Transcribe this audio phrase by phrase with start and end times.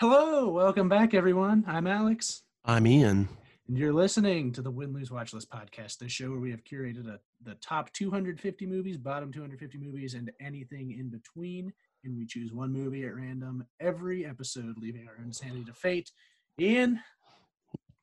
[0.00, 1.64] Hello, welcome back, everyone.
[1.66, 3.28] I'm Alex, I'm Ian.
[3.66, 6.62] and you're listening to the Win Lose Watch List podcast, the show where we have
[6.64, 11.72] curated a, the top 250 movies, bottom 250 movies, and anything in between.
[12.04, 16.12] And we choose one movie at random every episode, leaving our insanity to fate.
[16.60, 17.00] Ian,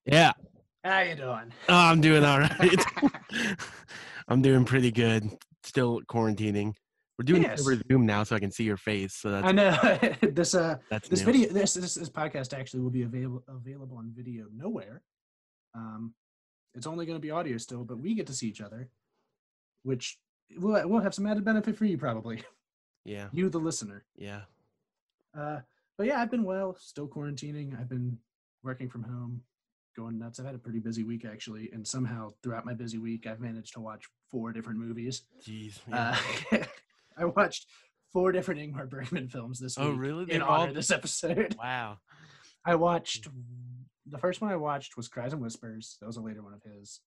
[0.06, 0.34] Yeah,
[0.84, 1.54] how you doing?
[1.70, 2.86] oh, I'm doing all right.
[4.28, 5.30] I'm doing pretty good.
[5.64, 6.74] Still quarantining.
[7.18, 7.62] We're doing it Yes.
[7.62, 9.16] over Zoom now, so I can see your face.
[9.16, 11.32] So that's I know this uh that's this new.
[11.32, 15.02] video this, this this podcast actually will be available available on video nowhere.
[15.74, 16.14] Um,
[16.74, 18.90] it's only going to be audio still, but we get to see each other,
[19.84, 20.18] which
[20.58, 22.44] will will have some added benefit for you probably,
[23.06, 24.04] Yeah, you the listener.
[24.18, 24.42] yeah.
[25.38, 25.60] Uh,
[25.98, 27.80] but yeah, I've been well, still quarantining.
[27.80, 28.18] I've been
[28.64, 29.42] working from home,
[29.96, 30.40] going nuts.
[30.40, 33.74] I've had a pretty busy week actually, and somehow throughout my busy week, I've managed
[33.76, 35.24] to watch four different movies.
[35.46, 35.80] Jeez.
[35.90, 36.18] Yeah.
[36.52, 36.58] Uh,
[37.18, 37.68] I watched
[38.14, 40.00] four different Ingmar Bergman films this Oh, week.
[40.00, 40.32] really?
[40.32, 41.56] In honor all- of this episode.
[41.60, 41.98] wow.
[42.66, 43.28] I watched
[44.08, 45.98] the first one I watched was Cries and Whispers.
[46.00, 47.02] That was a later one of his.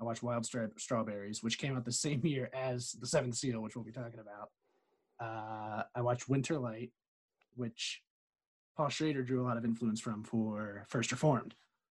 [0.00, 3.60] I watched Wild Stra- Strawberries, which came out the same year as The Seventh Seal,
[3.60, 4.48] which we'll be talking about.
[5.20, 6.90] Uh, I watched Winter Light,
[7.54, 8.00] which
[8.76, 11.54] Paul Schrader drew a lot of influence from for First Reformed,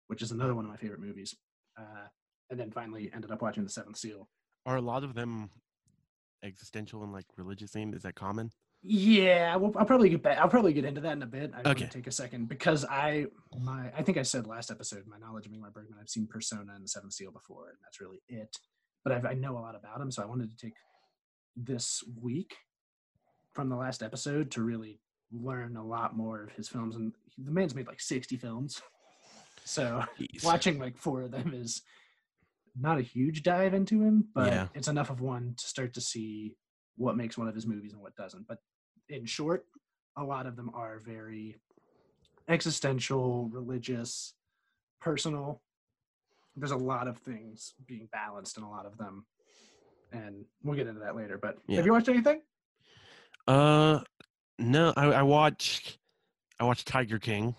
[0.08, 1.34] which is another one of my favorite movies.
[1.78, 2.08] Uh,
[2.50, 4.28] and then finally ended up watching The Seventh Seal.
[4.66, 5.50] Are a lot of them
[6.44, 7.94] existential and like religious theme?
[7.94, 8.50] Is that common?
[8.86, 10.36] Yeah, well, I'll probably get back.
[10.38, 11.52] I'll probably get into that in a bit.
[11.56, 11.86] I Okay.
[11.86, 13.26] take a second because I
[13.58, 15.98] my I think I said last episode my knowledge of Ingmar Bergman.
[16.00, 18.56] I've seen Persona and The Seventh Seal before, and that's really it.
[19.02, 20.74] But I've, I know a lot about him, so I wanted to take
[21.56, 22.54] this week
[23.54, 25.00] from the last episode to really
[25.32, 26.94] learn a lot more of his films.
[26.96, 28.82] And the man's made like sixty films,
[29.64, 30.44] so Jeez.
[30.44, 31.80] watching like four of them is
[32.78, 34.69] not a huge dive into him, but Yeah.
[34.75, 36.56] it's enough of one to start to see
[36.97, 38.47] what makes one of his movies and what doesn't.
[38.47, 38.58] But
[39.08, 39.67] in short,
[40.17, 41.61] a lot of them are very
[42.48, 44.34] existential, religious,
[45.00, 45.62] personal.
[46.56, 49.27] There's a lot of things being balanced in a lot of them.
[50.13, 51.39] And we'll get into that later.
[51.39, 51.77] But Yeah.
[51.77, 52.42] have you watched anything?
[53.48, 54.01] Uh,
[54.58, 54.92] no.
[54.96, 55.98] I, I watched.
[56.61, 57.57] I watched Tiger King.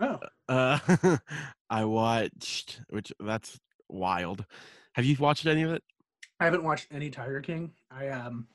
[0.00, 0.18] Oh,
[0.48, 0.78] Uh,
[1.70, 3.58] I watched, which that's
[3.88, 4.44] wild.
[4.94, 5.82] Have you watched any of it?
[6.40, 7.72] I haven't watched any Tiger King.
[7.90, 8.46] I um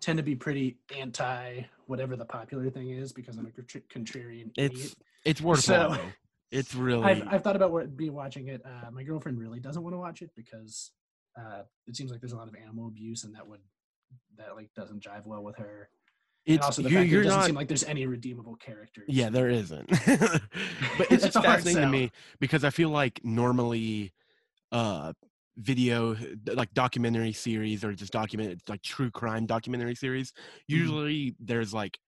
[0.00, 4.50] tend to be pretty anti whatever the popular thing is because I'm a contr- contrarian
[4.56, 4.72] idiot.
[4.74, 6.12] It's it's worth So- watching.
[6.50, 8.60] It's really I've, I've thought about what, be watching it.
[8.66, 10.90] Uh, my girlfriend really doesn't want to watch it because
[11.38, 13.60] uh, it seems like there's a lot of animal abuse, and that would
[14.36, 15.88] that like doesn't jive well with her.
[16.48, 19.04] and also the you, fact that it doesn't not seem like there's any redeemable characters.
[19.06, 19.88] Yeah, there isn't.
[19.90, 20.00] but
[21.08, 24.12] it's It's just fascinating to me because I feel like normally
[24.72, 25.12] uh
[25.56, 26.16] video
[26.54, 30.32] like documentary series or just document like true crime documentary series
[30.68, 31.98] usually there's like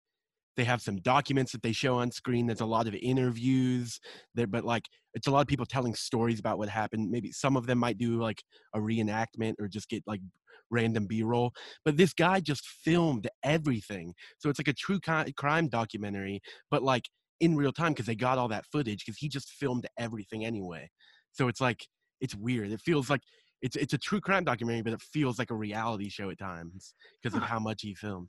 [0.56, 3.98] they have some documents that they show on screen there's a lot of interviews
[4.34, 4.84] there but like
[5.14, 7.98] it's a lot of people telling stories about what happened maybe some of them might
[7.98, 8.42] do like
[8.74, 10.20] a reenactment or just get like
[10.70, 11.52] random b-roll
[11.84, 16.40] but this guy just filmed everything so it's like a true ki- crime documentary
[16.70, 17.08] but like
[17.40, 20.88] in real time because they got all that footage because he just filmed everything anyway
[21.32, 21.86] so it's like
[22.22, 23.20] it's weird it feels like
[23.60, 26.94] it's it's a true crime documentary but it feels like a reality show at times
[27.22, 28.28] because of how much he filmed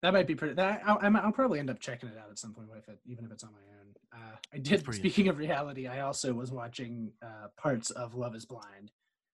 [0.00, 0.54] that might be pretty.
[0.54, 3.24] That I'll, I'll probably end up checking it out at some point, if it, even
[3.24, 4.22] if it's on my own.
[4.22, 4.84] Uh, I did.
[4.94, 8.92] Speaking of reality, I also was watching uh, parts of Love Is Blind.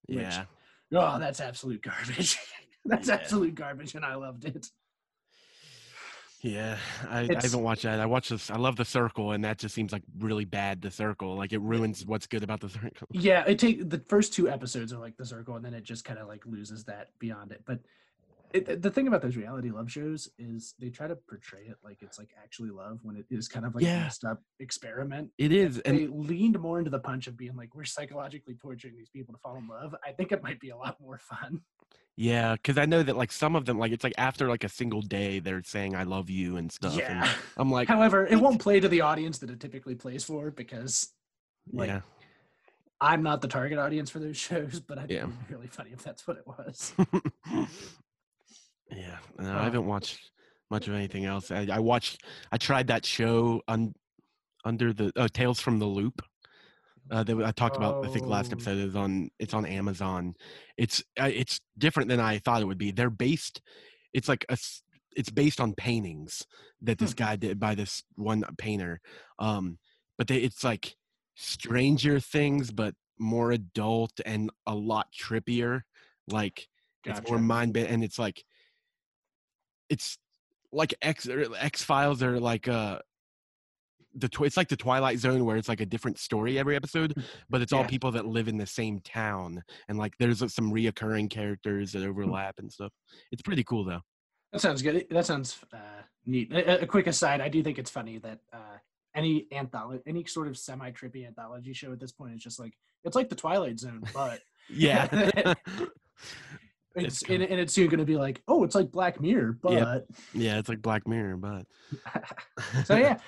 [0.06, 0.44] Which- yeah
[0.92, 2.36] Oh, that's absolute garbage.
[2.84, 3.14] that's Yeah.
[3.14, 4.66] absolute garbage, and I loved it.
[6.42, 6.78] Yeah
[7.08, 9.74] I, I haven't watched that i watched this i love the circle and that just
[9.74, 13.44] seems like really bad the circle like it ruins what's good about the circle Yeah,
[13.46, 16.18] it take the first two episodes are like the circle, and then it just kind
[16.18, 17.62] of like loses that beyond it.
[17.66, 17.80] But
[18.54, 21.98] it, the thing about those reality love shows is they try to portray it like
[22.02, 24.00] it's like actually love when it is kind of like a Yeah.
[24.04, 25.30] messed up experiment.
[25.38, 28.96] it is and they leaned more into the punch of being like we're psychologically torturing
[28.96, 29.94] these people to fall in love.
[30.04, 31.60] I think it might be a lot more fun.
[32.20, 34.68] Yeah, because I know that like some of them, like it's like after like a
[34.68, 36.92] single day, they're saying "I love you" and stuff.
[36.92, 37.32] and Yeah.
[37.56, 41.14] I'm like, However, it won't play to the audience that it typically plays for because
[41.72, 42.00] like, yeah,
[43.00, 44.80] I'm not the target audience for those shows.
[44.80, 45.20] But I think Yeah.
[45.22, 46.92] it would be really funny if that's what it was.
[48.90, 49.16] yeah.
[49.38, 50.18] No, I haven't watched
[50.70, 51.50] much of anything else.
[51.50, 53.94] I, I watched, I tried that show un,
[54.66, 56.20] under the oh, Tales from the Loop.
[57.10, 58.04] Uh, that I talked about.
[58.04, 58.54] I think last Oh.
[58.54, 59.30] episode is on.
[59.38, 60.34] It's on Amazon.
[60.76, 62.92] It's uh, it's different than I thought it would be.
[62.92, 63.60] They're based.
[64.12, 64.56] It's like a.
[65.16, 66.46] It's based on paintings
[66.82, 67.16] that this Hmm.
[67.16, 69.00] guy did by this one painter.
[69.40, 69.78] Um,
[70.16, 70.94] but they, it's like
[71.34, 75.82] Stranger Things, but more adult and a lot trippier.
[76.28, 76.68] Like
[77.04, 78.44] it's more mind bent, and it's like
[79.88, 80.16] it's
[80.72, 81.28] like X
[81.58, 83.00] X Files are like uh
[84.14, 87.14] the tw- it's like the Twilight Zone where it's like a different story every episode,
[87.48, 87.86] but it's all Yeah.
[87.88, 92.00] people that live in the same town, and like there's some reoccurring characters Hmm.
[92.00, 92.92] that overlap and stuff.
[93.32, 94.00] It's pretty cool though.
[94.52, 95.06] That sounds good.
[95.10, 96.52] That sounds uh, neat.
[96.52, 98.78] A, a quick aside: I do think it's funny that uh,
[99.14, 102.74] any anthology, any sort of semi-trippy anthology show at this point is just like
[103.04, 105.06] it's like the Twilight Zone, but Yeah.
[106.94, 109.58] it's, It's and, and it's soon going to be like, oh, it's like Black Mirror,
[109.62, 111.64] but yeah, it's like Black Mirror, but
[112.84, 113.18] so yeah,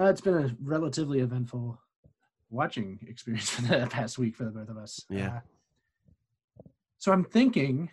[0.00, 1.78] uh, it's been a relatively eventful
[2.48, 5.04] watching experience for the past week for the both of us.
[5.08, 5.36] Yeah.
[5.36, 5.40] Uh,
[6.98, 7.90] so I'm thinking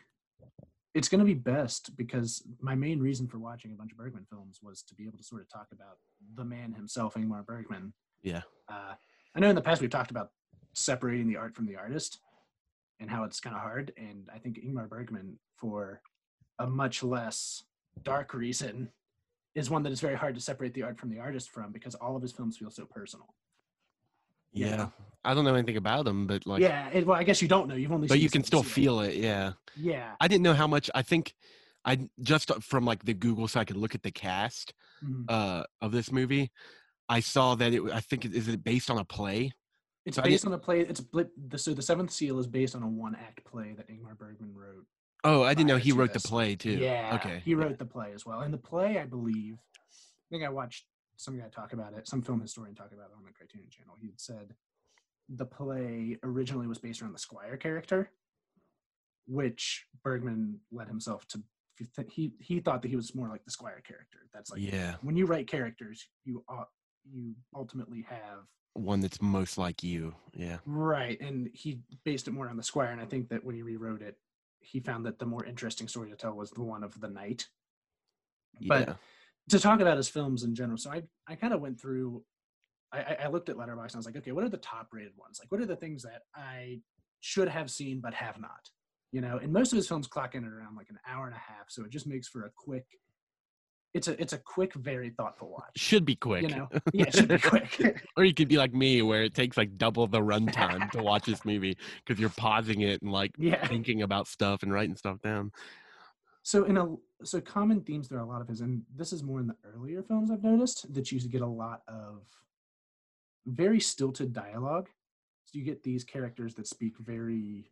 [0.94, 4.26] it's going to be best because my main reason for watching a bunch of Bergman
[4.30, 5.98] films was to be able to sort of talk about
[6.36, 7.94] the man himself, Ingmar Bergman.
[8.24, 8.42] Yeah.
[8.68, 8.94] Uh,
[9.36, 10.32] I know in the past we've talked about
[10.74, 12.20] separating the art from the artist
[13.00, 13.94] and how it's kind of hard.
[13.98, 16.02] And I think Ingmar Bergman, for
[16.60, 17.64] a much less
[18.04, 18.90] dark reason,
[19.58, 21.96] is one that is very hard to separate the art from the artist from because
[21.96, 23.34] all of his films feel so personal.
[24.54, 24.68] yeah.
[24.68, 24.88] Yeah.
[25.26, 27.68] I don't know anything about him, but like, yeah, it, well, I guess you don't
[27.68, 27.76] know.
[27.76, 28.08] You've only.
[28.08, 28.70] but seen you can still of it.
[28.70, 29.16] feel it.
[29.16, 29.54] Yeah.
[29.76, 30.12] Yeah.
[30.22, 30.90] I didn't know how much.
[30.96, 31.34] I think
[31.84, 34.74] I just from like the Google, so I could look at the cast
[35.04, 35.26] Mhm.
[35.28, 36.50] uh, of this movie.
[37.10, 37.82] I saw that it.
[37.92, 39.52] I think is it based on a play.
[40.06, 40.80] It's So based on a play.
[40.82, 44.18] It's bli- the, so the Seventh Seal is based on a one-act play that Ingmar
[44.18, 44.86] Bergman wrote.
[45.24, 46.24] Oh, I didn't know he wrote this.
[46.24, 46.72] the play too.
[46.78, 47.12] Yeah.
[47.16, 47.42] Okay.
[47.44, 50.86] He wrote the play as well, and the play, I believe, I think I watched
[51.18, 53.96] some guy talk about it, some film historian talk about it on the Criterion Channel.
[54.00, 54.54] He had said
[55.30, 58.12] the play originally was based around the Squire character,
[59.28, 61.44] which Bergman led himself to.
[62.10, 64.20] He he thought that he was more like the Squire character.
[64.34, 64.96] That's like Yeah.
[65.02, 66.70] when you write characters, you ought,
[67.12, 70.16] you ultimately have One that's most like you.
[70.34, 70.58] Yeah.
[70.66, 73.62] Right, and he based it more on the Squire, and I think that when he
[73.64, 74.18] rewrote it,
[74.60, 77.48] he found that the more interesting story to tell was the one of the knight.
[78.62, 78.98] But
[79.50, 82.24] to talk about his films in general, so I I kind of went through,
[82.92, 84.90] I I I looked at Letterboxd and I was like, okay, what are the top
[84.92, 85.40] rated ones?
[85.40, 86.82] Like, what are the things that I
[87.20, 88.70] should have seen but have not?
[89.12, 91.36] You know, and most of his films clock in at around like an hour and
[91.36, 92.86] a half, so it just makes for a quick.
[93.94, 95.72] It's a it's a quick, very thoughtful watch.
[95.76, 96.44] Should be quick.
[96.44, 98.04] You know, yeah, it should be quick.
[98.18, 101.26] or you could be like me, where it takes like double the runtime to watch
[101.26, 103.66] this movie because you're pausing it and like yeah.
[103.68, 105.52] thinking about stuff and writing stuff down.
[106.44, 109.24] So in a so common themes there are a lot of his, and this is
[109.24, 112.22] more in the earlier films I've noticed that you get a lot of
[113.46, 114.90] very stilted dialogue.
[115.46, 117.72] So you get these characters that speak very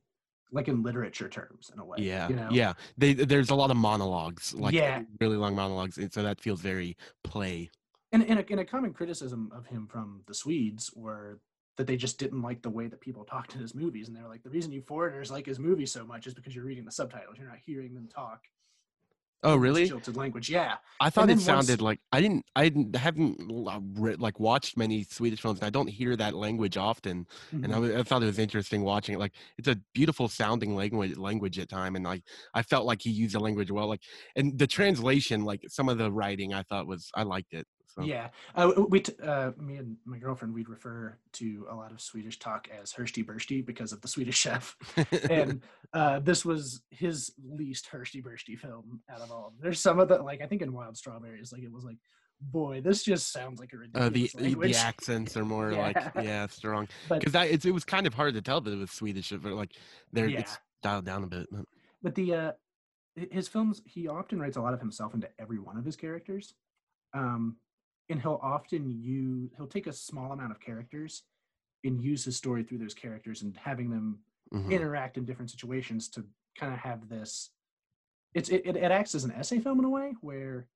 [0.55, 1.97] like in literature terms in a way.
[1.99, 2.47] Yeah, You know?
[2.49, 2.73] yeah.
[2.97, 5.03] They there's a lot of monologues, like Yeah.
[5.19, 7.69] really long monologues, and so that feels very play.
[8.11, 11.39] And, and, a, and a common criticism of him from the Swedes were
[11.75, 14.07] that they just didn't like the way that people talked in his movies.
[14.07, 16.55] And they were like, the reason you foreigners like his movies so much is because
[16.55, 17.37] you're reading the subtitles.
[17.37, 18.43] You're not hearing them talk.
[19.43, 19.87] Oh, really?
[19.87, 20.49] Jilted language.
[20.49, 20.77] Yeah.
[20.99, 22.45] I thought it once- sounded like I didn't.
[22.55, 23.47] I didn't, haven't
[24.19, 25.59] like watched many Swedish films.
[25.59, 27.71] And I don't hear that language often, and I, Mhm.
[27.73, 29.19] w- I thought it was interesting watching it.
[29.19, 32.23] Like it's a beautiful sounding language language at time, and like
[32.55, 33.87] I felt like he used the language well.
[33.87, 34.01] Like
[34.35, 37.67] and the translation, like some of the writing, I thought was I liked it.
[37.87, 38.03] So.
[38.03, 42.01] Yeah, uh, we t- uh, me and my girlfriend we'd refer to a lot of
[42.01, 44.75] Swedish talk as Hershty Bursty because of the Swedish chef,
[45.29, 45.61] and
[45.93, 49.53] uh, this was his least Hershty Bursty film out of all.
[49.61, 51.97] There's some of the like I think in Wild Strawberries, like it was like,
[52.41, 54.73] boy, this just sounds like a Uh, the language.
[54.73, 56.21] the accents are more like Yeah.
[56.21, 57.33] yeah strong because
[57.65, 59.71] it was kind of hard to tell that it was Swedish but like
[60.11, 60.39] they're Yeah.
[60.41, 61.47] it's dialed down a bit.
[61.51, 61.65] but-
[62.03, 62.51] but the uh
[63.31, 66.53] his films he often writes a lot of himself into every one of his characters
[67.13, 67.55] um
[68.09, 71.23] and he'll often use he'll take a small amount of characters
[71.83, 74.19] and use his story through those characters and having them
[74.53, 74.69] Mhm.
[74.71, 76.23] interact in different situations to
[76.57, 77.49] kind of have this
[78.35, 80.67] it's it, it, acts as an essay film in a way where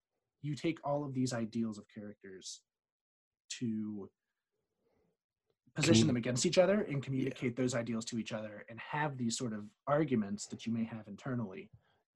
[0.41, 2.62] you take all of these ideals of characters
[3.59, 4.09] to
[5.75, 9.38] position them against each other and communicate those ideals to each other and have these
[9.38, 11.69] sort of arguments that you may have internally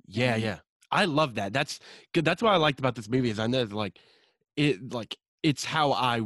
[0.08, 0.60] Yeah, yeah.
[0.92, 1.54] I love that.
[1.54, 1.80] That's
[2.14, 2.26] good.
[2.26, 4.00] That's what I liked about this movie is I know like
[4.56, 6.22] it like it's how I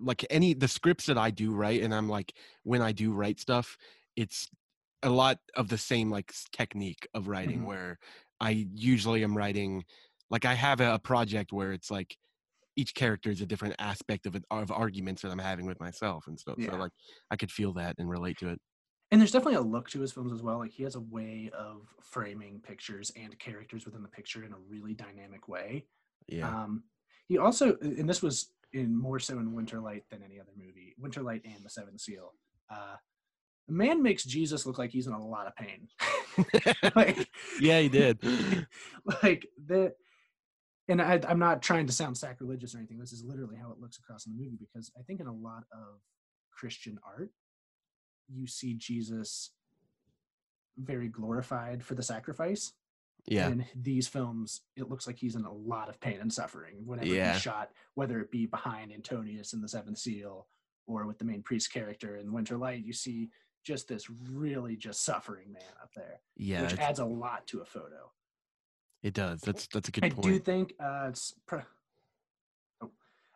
[0.00, 3.40] like any the scripts that I do write and I'm like when I do write
[3.40, 3.76] stuff,
[4.16, 4.48] it's
[5.02, 7.66] a lot of the same like technique of writing Mhm.
[7.66, 7.98] where
[8.40, 9.84] I usually am writing
[10.30, 12.18] like I have a, a project where it's like
[12.76, 16.26] each character is a different aspect of it, of arguments that I'm having with myself
[16.28, 16.58] and stuff.
[16.58, 16.70] Yeah.
[16.70, 16.92] So like
[17.30, 18.60] I could feel that and relate to it.
[19.10, 21.50] and there's definitely a look to his films as well like he has a way
[21.52, 25.86] of framing pictures and characters within the picture in a really dynamic way
[26.28, 26.54] Yeah.
[26.54, 26.84] Um,
[27.28, 31.44] he also, and this was in more so in Winterlight than any other movie, Winterlight
[31.44, 32.32] and The Seventh Seal.
[32.70, 32.96] Uh,
[33.66, 35.88] the man makes Jesus look like he's in a lot of pain.
[36.96, 37.28] like,
[37.60, 38.18] yeah, he did.
[39.22, 39.92] like the
[40.88, 42.98] and I, I'm not trying to sound sacrilegious or anything.
[42.98, 45.34] This is literally how it looks across in the movie because I think in a
[45.34, 46.00] lot of
[46.50, 47.30] Christian art,
[48.32, 49.50] you see Jesus
[50.78, 52.72] very glorified for the sacrifice.
[53.30, 53.48] Yeah.
[53.48, 57.06] In these films, it looks like he's in a lot of pain and suffering whenever
[57.08, 57.32] Yeah.
[57.34, 60.46] he's shot, whether it be behind Antonius in the Seventh Seal
[60.86, 62.84] or with the main priest character in Winter Light.
[62.84, 63.30] You see
[63.64, 66.62] just this really just suffering man up there, Yeah.
[66.62, 68.10] which adds a lot to a photo.
[69.02, 69.40] It does.
[69.42, 70.22] That's that's a good I point.
[70.24, 71.34] do think uh, it's.
[71.46, 71.62] Pro-
[72.80, 72.90] oh,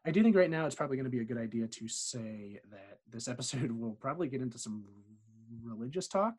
[0.04, 2.60] I do think right now it's probably going to be a good idea to say
[2.70, 4.84] that this episode will probably get into some
[5.62, 6.34] religious talk,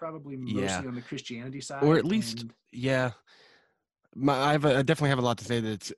[0.00, 0.78] probably mostly Yeah.
[0.90, 3.10] on the Christianity side, or at least and- yeah
[4.16, 5.92] my, I, have a, I definitely have a lot to say that it's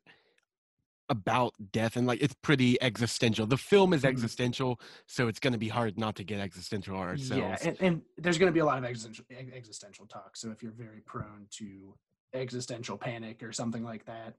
[1.08, 4.08] about death and like it's pretty existential the film is Mhm.
[4.14, 7.30] existential so it's going to be hard not to get existential ourselves
[7.64, 10.36] yeah, and, and there's going to be a lot of existential existential talk.
[10.36, 11.94] So if you're very prone to
[12.34, 14.34] existential panic or something like that,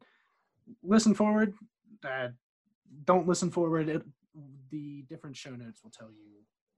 [0.82, 1.54] listen forward.
[2.04, 2.30] Uh,
[3.06, 3.88] don't listen forward.
[3.90, 4.04] It,
[4.72, 6.30] the different show notes will tell you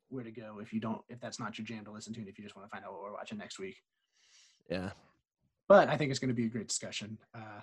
[0.10, 2.30] where to go if you don't if that's not your jam to listen to and
[2.30, 3.78] if you just want to find out what we're watching next week.
[4.70, 4.92] yeah
[5.68, 7.18] But I think it's going to be a great discussion.
[7.34, 7.62] Uh,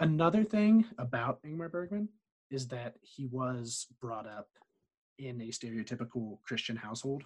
[0.00, 2.08] another thing about Ingmar Bergman
[2.50, 4.48] is that he was brought up
[5.18, 7.24] in a stereotypical Christian household.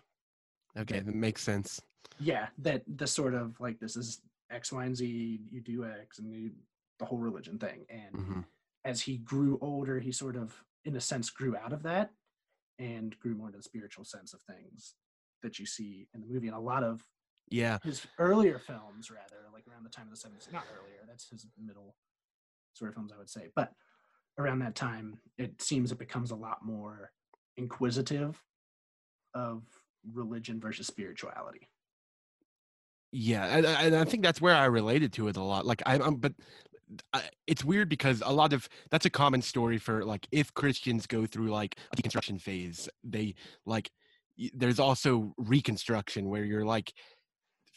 [0.79, 1.81] okay that makes sense
[2.21, 6.19] yeah that the sort of like this is x y and z you do x
[6.19, 6.51] and you,
[6.99, 8.41] the whole religion thing and hmm
[8.85, 12.11] as he grew older he sort of in a sense grew out of that
[12.79, 14.95] and grew more into the spiritual sense of things
[15.43, 17.03] that you see in the movie and a lot of
[17.51, 17.79] yeah.
[17.83, 21.47] his earlier films rather like around the time of the 70s not earlier that's his
[21.63, 21.95] middle
[22.75, 23.73] sort of films i would say but
[24.39, 27.11] around that time it seems it becomes a lot more
[27.57, 28.43] inquisitive
[29.35, 29.63] of
[30.13, 31.69] religion versus spirituality.
[33.11, 36.03] Yeah and, and i think that's where i related to it a lot like i'm,
[36.03, 36.43] I'm but I,
[37.47, 41.27] it's weird because a lot of that's a common story for like if christians go
[41.27, 43.35] through like a deconstruction phase they
[43.67, 43.91] like
[44.55, 46.93] there's also reconstruction where you're like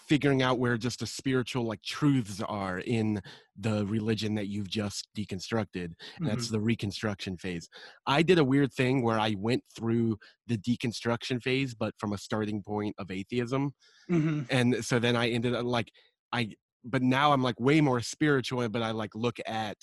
[0.07, 3.21] figuring out where just the spiritual like truths are in
[3.57, 5.93] the religion that you've just deconstructed.
[6.17, 7.69] And that's the reconstruction phase.
[8.07, 12.17] I did a weird thing where i went through the deconstruction phase but from a
[12.17, 13.71] starting point of atheism.
[14.09, 14.47] Mhm.
[14.49, 15.91] and so then i ended up like
[16.33, 16.49] i
[16.83, 19.77] but now i'm like way more spiritual but i like look at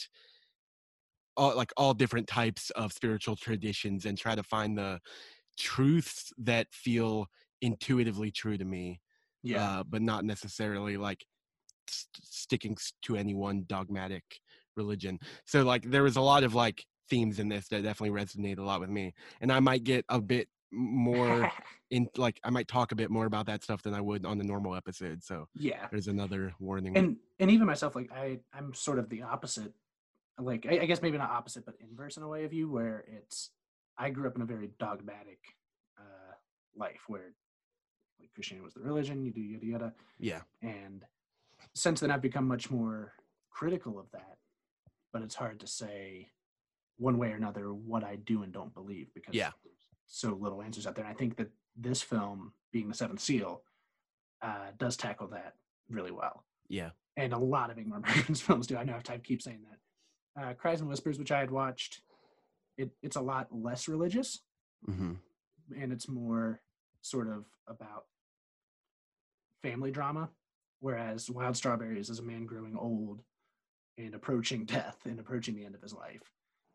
[1.37, 4.99] all like all different types of spiritual traditions and try to find the
[5.59, 7.27] truths that feel
[7.61, 9.01] intuitively true to me
[9.43, 9.63] yeah.
[9.63, 11.25] uh, but not necessarily like
[11.89, 14.25] st- sticking to any one dogmatic
[14.77, 15.19] religion.
[15.45, 18.63] So like there was a lot of like themes in this that definitely resonate a
[18.63, 21.51] lot with me and i might get a bit more
[21.91, 24.39] in like i might talk a bit more about that stuff than i would on
[24.39, 25.87] the normal episode so yeah.
[25.91, 29.73] there's another warning and and even myself like i i'm sort of the opposite
[30.39, 33.05] like I, I guess maybe not opposite but inverse in a way of you where
[33.07, 33.51] it's
[33.97, 35.39] i grew up in a very dogmatic
[35.99, 36.35] uh
[36.77, 37.33] life where
[38.21, 39.93] like christianity was the religion you do yada yada.
[40.19, 40.41] Yeah.
[40.63, 41.05] And
[41.75, 43.15] since then i've become much more
[43.51, 44.37] critical of that
[45.13, 46.29] but it's hard to say
[46.99, 49.51] one way or another what i do and don't believe because Yeah.
[50.09, 53.63] So little answers out there and i think that this film being the seventh seal
[54.43, 55.55] uh, does tackle that
[55.89, 58.77] really well yeah and a lot of Ingmar Bergman's films do.
[58.77, 60.41] I know I have time to keep saying that.
[60.41, 62.01] Uh, Cries and Whispers, which I had watched,
[62.77, 64.41] it, it's a lot less religious,
[64.87, 65.15] hmm
[65.79, 66.63] and it's more
[67.03, 68.05] sort of about
[69.63, 70.31] family drama.
[70.81, 73.21] Whereas Wild Strawberries is a man growing old
[73.99, 76.23] and approaching death and approaching the end of his life.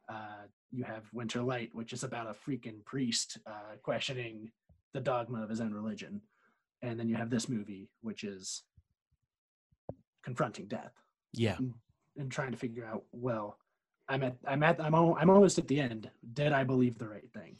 [0.10, 4.52] Uh, you have Winter Light, which is about a freaking priest uh, questioning
[4.94, 6.22] the dogma of his own religion,
[6.82, 8.64] and then you have this movie, which is
[10.24, 10.94] confronting death
[11.34, 11.58] yeah.
[12.18, 13.58] and trying to figure out well
[14.08, 16.10] i'm at i'm at i'm, al- I'm almost at the end.
[16.34, 17.58] Did i believe the right thing?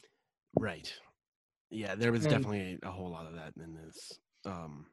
[0.58, 0.92] Right.
[1.70, 4.18] Yeah there was And- definitely a whole lot of that in this.
[4.46, 4.86] Um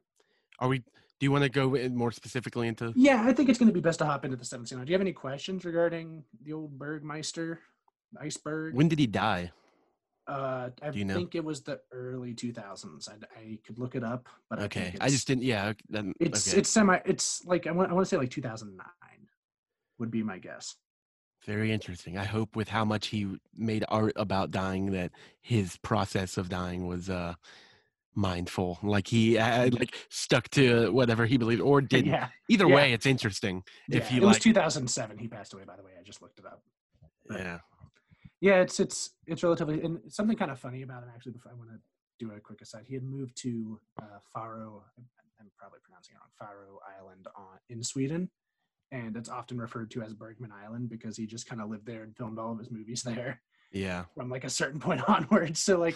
[0.60, 0.84] are we
[1.22, 3.74] do you want to go in more specifically into yeah i think it's going to
[3.74, 6.52] be best to hop into the seventh scene do you have any questions regarding the
[6.52, 7.60] old bergmeister
[8.20, 8.76] iceberg?
[8.76, 9.52] When did he die?
[10.28, 11.14] Uh i you know?
[11.14, 14.90] think it was the early 2000s i, I could look it up but I okay
[14.92, 16.60] think i, just didn't yeah then, it's okay.
[16.60, 18.86] it's semi it's like i want, I want to say like 2009
[20.02, 20.76] would be my guess.
[21.46, 22.18] Very interesting.
[22.18, 25.12] I hope with how much he made art about dying that
[25.42, 27.36] his process of dying was uh
[28.16, 32.76] mindful like he uh, like stuck to whatever he believed or didn't yeah either yeah.
[32.76, 35.92] way it's interesting if yeah, he it was 2007 he passed away by the way
[36.00, 36.62] i just looked it up
[37.30, 37.40] Right.
[37.40, 37.60] yeah
[38.42, 41.34] Yeah, it's it's it's relatively and something kind of funny about him actually.
[41.34, 41.80] Before I want to
[42.20, 44.84] do a quick aside, he had moved to uh, Faro.
[45.40, 46.32] I'm probably pronouncing it wrong.
[46.38, 48.30] Faro Island on in Sweden,
[48.92, 52.04] and it's often referred to as Bergman Island because he just kind of lived there
[52.04, 54.06] and filmed all of his movies there Yeah.
[54.16, 55.62] from like a certain point onwards.
[55.62, 55.96] So like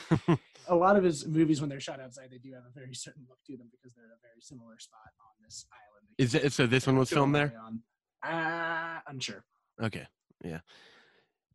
[0.67, 3.25] a lot of his movies when they're shot outside, they do have a very certain
[3.29, 6.07] look to them because they're at a very similar spot on this island.
[6.17, 6.65] Is it so?
[6.67, 7.53] This one was filmed there.
[7.65, 7.81] On.
[8.23, 9.43] Uh, unsure.
[9.81, 10.07] Okay.
[10.43, 10.59] Yeah.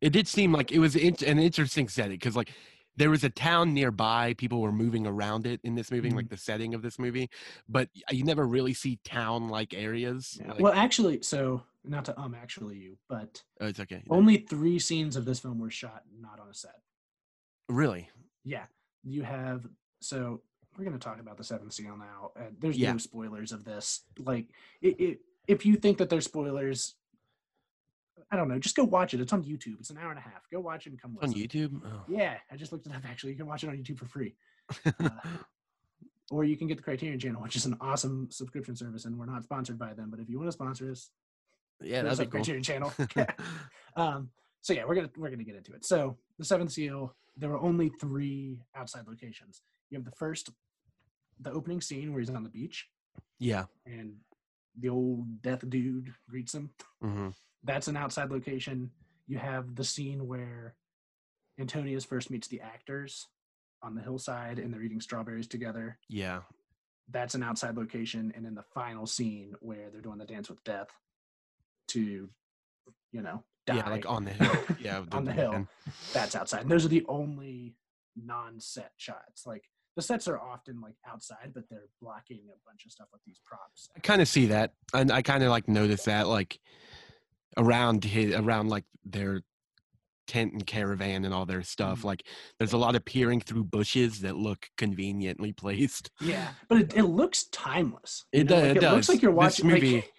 [0.00, 2.50] It did seem like it was in- an interesting setting because, like,
[2.96, 4.34] there was a town nearby.
[4.34, 6.16] People were moving around it in this movie, Mhm.
[6.16, 7.30] like the setting of this movie,
[7.68, 10.38] but you never really see town-like areas.
[10.40, 10.52] Yeah.
[10.52, 14.02] like- well, actually, so not to um actually you, but oh, it's okay.
[14.10, 16.80] only three scenes of this film were shot not on a set.
[17.68, 18.08] really?
[18.44, 18.64] Yeah,
[19.04, 19.66] you have.
[20.00, 20.40] So
[20.76, 22.30] we're going to talk about the Seventh Seal now.
[22.36, 22.92] And there's Yeah.
[22.92, 24.02] no spoilers of this.
[24.18, 24.46] Like,
[24.80, 25.18] it, it,
[25.48, 26.94] if you think that there's spoilers,
[28.30, 28.58] I don't know.
[28.58, 29.20] Just go watch it.
[29.20, 29.78] It's on YouTube.
[29.80, 30.48] It's an hour and a half.
[30.50, 31.38] Go watch it and come It's on.
[31.38, 31.80] YouTube.
[31.84, 32.02] Oh.
[32.08, 33.02] Yeah, I just looked it up.
[33.04, 34.36] Actually, you can watch it on YouTube for free.
[34.86, 35.08] Uh,
[36.30, 39.26] or you can get the Criterion Channel, which is an awesome subscription service, and we're
[39.26, 40.08] not sponsored by them.
[40.10, 41.10] But if you want to sponsor us,
[41.82, 42.30] yeah, that'd a cool.
[42.30, 42.92] Criterion Channel.
[43.96, 45.84] um, so yeah, we're gonna we're gonna get into it.
[45.84, 49.62] So the Seventh Seal, there were only three outside locations.
[49.90, 50.50] You have the first,
[51.40, 52.86] the opening scene where he's on the beach
[53.40, 53.64] yeah.
[53.86, 54.14] and
[54.78, 56.70] the old death dude greets him.
[57.02, 57.28] hmm
[57.64, 58.90] That's an outside location.
[59.26, 60.74] You have the scene where
[61.58, 63.26] Antonius first meets the actors
[63.82, 65.98] on the hillside and they're eating strawberries together.
[66.08, 66.40] Yeah.
[67.10, 68.32] That's an outside location.
[68.36, 70.88] And then the final scene where they're doing the dance with death
[71.90, 72.28] to,
[73.12, 73.76] you know, die.
[73.76, 73.88] Yeah.
[73.90, 74.56] Like on the hill.
[74.80, 75.02] Yeah.
[75.12, 75.66] on the hill.
[76.12, 76.62] That's outside.
[76.62, 77.74] And those are the only
[78.16, 79.46] non-set shots.
[79.46, 79.64] Like
[79.96, 83.40] the sets are often like outside, but they're blocking a bunch of stuff with these
[83.44, 83.88] props.
[83.96, 86.58] I kind of see that, and I kind of like notice that like
[87.56, 89.42] around his around like their
[90.28, 92.00] tent and caravan and all their stuff.
[92.02, 92.04] Mhm.
[92.04, 92.22] Like
[92.58, 96.10] there's a lot of peering through bushes that look conveniently placed.
[96.20, 98.24] Yeah, but it, it looks timeless.
[98.32, 98.56] It know?
[98.56, 99.08] does- Like, it looks does.
[99.08, 99.66] like you're This watching.
[99.66, 100.12] movie, like,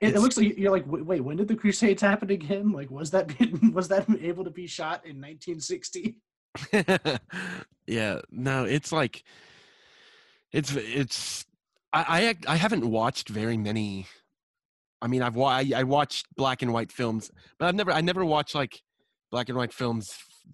[0.00, 2.72] it, it looks like you're like, wait, when did the Crusades happen again?
[2.72, 3.32] Like, was that
[3.72, 6.16] was that able to be shot in 1960?
[7.86, 9.22] yeah, no, it's like
[10.52, 11.46] it's it's
[11.92, 14.06] I I, I haven't watched very many.
[15.02, 18.00] I mean, I've wa- I, I watched black and white films, but I've never I
[18.00, 18.80] never watched like
[19.30, 20.08] black and white films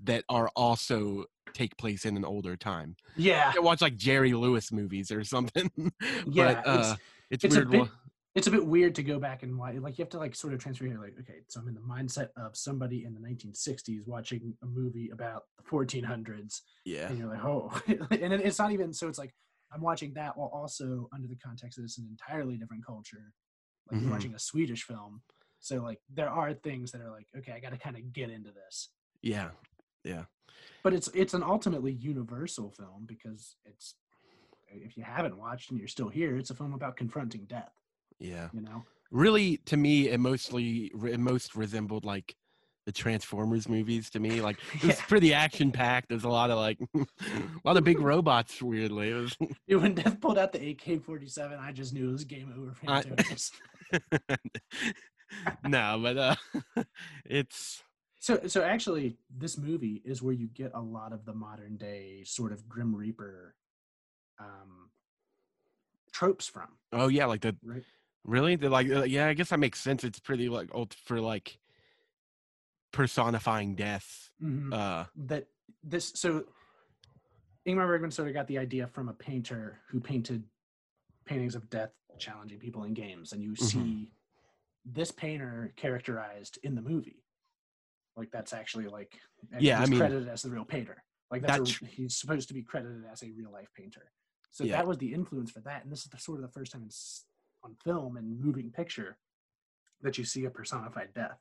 [0.04, 2.96] that are also take place in an older time.
[3.16, 5.70] Yeah, I watch like Jerry Lewis movies or something.
[6.26, 6.54] yeah.
[6.54, 6.96] but uh,
[7.30, 7.70] it's, it's a weird.
[7.70, 7.88] bit- wa-
[8.34, 9.74] it's a bit weird to go back and watch.
[9.76, 10.98] Like you have to like sort of transfer here.
[10.98, 15.10] Like, okay, so I'm in the mindset of somebody in the 1960s watching a movie
[15.12, 18.92] about the 1400s, yeah, and you're like, oh, and it's not even.
[18.92, 19.34] So it's like
[19.72, 23.32] I'm watching that while also under the context of it's an entirely different culture.
[23.90, 24.04] Like Mhm.
[24.04, 25.22] you're watching a Swedish film,
[25.60, 28.30] so like there are things that are like, okay, I got to kind of get
[28.30, 28.88] into this.
[29.22, 29.50] Yeah.
[30.04, 30.24] Yeah,
[30.82, 33.94] But it's it's an ultimately universal film because it's
[34.68, 37.70] if you haven't watched and you're still here, it's a film about confronting death.
[38.22, 38.48] Yeah.
[38.52, 38.84] You know.
[39.10, 42.34] Really, to me, it mostly it most resembled like
[42.86, 44.40] the Transformers movies to me.
[44.40, 45.04] Like it was Yeah.
[45.06, 46.08] pretty action packed.
[46.08, 47.06] There's a lot of like a
[47.64, 48.60] lot of big robots.
[48.62, 49.36] Weirdly, it was.
[49.66, 52.90] Yeah, when Death pulled out the AK-47, I just knew it was game over for
[52.90, 53.04] I-
[55.66, 56.84] no, but uh,
[57.24, 57.82] it's
[58.18, 62.22] so, so actually, this movie is where you get a lot of the modern day
[62.24, 63.54] sort of Grim Reaper
[64.38, 64.90] um,
[66.12, 67.82] tropes from, oh yeah, like the right?
[68.24, 69.26] Really the like uh, yeah.
[69.26, 70.04] I guess that makes sense.
[70.04, 71.58] It's pretty like old for like
[72.92, 74.30] personifying death.
[74.42, 74.72] Mhm.
[74.72, 75.48] Uh, That
[75.82, 76.46] this so
[77.66, 80.44] Ingmar Bergman sort of got the idea from a painter who painted
[81.24, 83.58] paintings of death challenging people in games, and you Mhm.
[83.62, 84.10] see
[84.84, 87.24] this painter characterized in the movie.
[88.16, 89.18] Like that's actually like
[89.58, 91.02] Yeah, I he's mean- credited as the real painter.
[91.30, 94.12] Like that's That a, he's supposed to be credited as a real life painter.
[94.50, 94.76] So Yeah.
[94.76, 96.82] that was the influence for that, and this is the, sort of the first time
[96.84, 97.24] it's
[97.64, 99.18] on film and moving picture
[100.02, 101.38] that you see a personified death.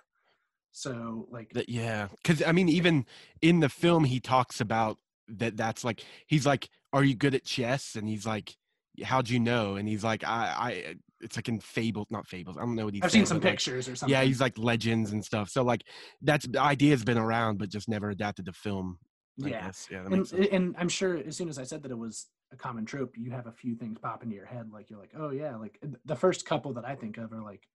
[0.72, 3.06] So like That, yeah, because I mean, even
[3.42, 5.58] in the film, he talks about that.
[5.58, 8.56] That's like he's like, "Are you good at chess?" And he's like,
[9.04, 12.58] "How'd you know?" And he's like, "I, I." It's like in fables, not fables.
[12.58, 13.04] I don't know what he's.
[13.04, 14.12] I've seen some pictures or something.
[14.12, 15.50] yeah, he's like legends and stuff.
[15.50, 15.84] So like,
[16.22, 18.98] that's the idea's been around, but just never adapted to film.
[19.44, 19.62] I yeah.
[19.66, 19.88] guess.
[19.92, 22.86] yeah, and, and I'm sure as soon as I said that it was a common
[22.86, 24.72] trope, you have a few things pop into your head.
[24.72, 27.68] Like you're like, oh yeah, like the first couple that I think of are like,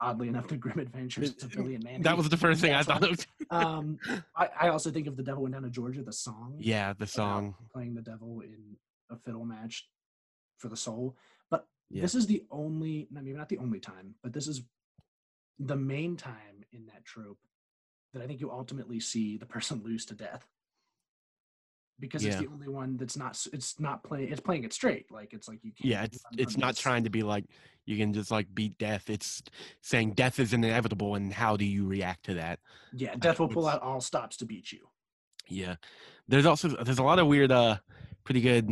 [0.00, 2.02] oddly enough, the Grim Adventures of Billy and Mandy.
[2.04, 3.26] That was the first thing I thought of.
[3.50, 3.98] Um,
[4.36, 6.56] I, I also think of the Devil Went Down to Georgia, the song.
[6.58, 7.54] yeah, the song.
[7.72, 8.76] playing the devil in
[9.10, 9.88] a fiddle match
[10.58, 11.16] for the soul.
[11.50, 12.02] But Yeah.
[12.02, 14.62] this is the only, maybe not the only time, but this is
[15.58, 17.38] the main time in that trope
[18.12, 20.46] that I think you ultimately see the person lose to death.
[22.00, 22.32] Because Yeah.
[22.32, 25.46] it's the only one that's not it's not playing it's playing it straight like it's
[25.48, 27.44] like you can't yeah it's it's not trying to be like
[27.86, 29.42] you can just like beat death it's
[29.82, 32.58] saying death is inevitable and how do you react to that?
[32.92, 34.88] Yeah death will pull out all stops to beat you.
[35.48, 35.76] Yeah
[36.28, 37.76] there's also there's a lot of weird uh
[38.24, 38.70] pretty good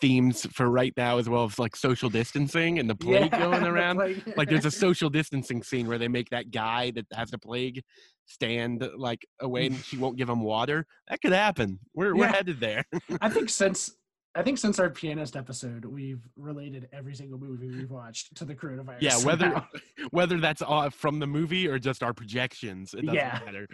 [0.00, 3.62] themes for right now as well as like social distancing and the plague Yeah, going
[3.62, 3.96] the around.
[3.96, 4.22] plague.
[4.36, 7.82] like there's a social distancing scene where they make that guy that has the plague
[8.26, 10.86] stand like away and she won't give him water.
[11.08, 11.78] That could happen.
[11.94, 12.84] We're, we're headed there.
[13.20, 13.92] I think since
[14.36, 18.54] I think since our pianist episode, we've related every single movie we've watched to the
[18.54, 18.96] coronavirus.
[19.00, 19.66] Yeah, whether somehow.
[20.10, 23.40] whether that's all from the movie or just our projections, it doesn't Yeah.
[23.44, 23.68] matter.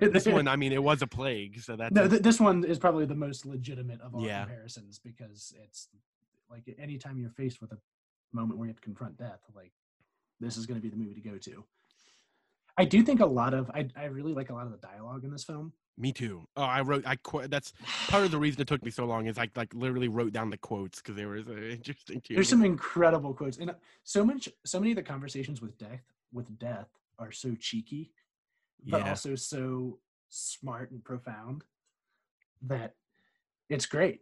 [0.10, 2.78] This one, I mean, it was a plague, so that's no, th- this one is
[2.78, 4.44] probably the most legitimate of all Yeah.
[4.44, 5.88] comparisons because it's
[6.50, 7.78] like anytime you're faced with a
[8.32, 9.72] moment where you have to confront death, like
[10.40, 11.64] this is going to be the movie to go to.
[12.78, 15.24] I do think a lot of I I really like a lot of the dialogue
[15.24, 15.72] in this film.
[15.98, 16.46] Me too.
[16.56, 17.04] Oh, I wrote.
[17.06, 17.50] I quote.
[17.50, 17.72] that's
[18.08, 20.50] part of the reason it took me so long is I like literally wrote down
[20.50, 22.34] the quotes because they were so interesting too.
[22.34, 26.02] There's some incredible quotes, and uh, so much, so many of the conversations with death,
[26.32, 28.12] with death, are so cheeky,
[28.86, 31.64] but yeah, also so smart and profound
[32.62, 32.94] that
[33.68, 34.20] it's great.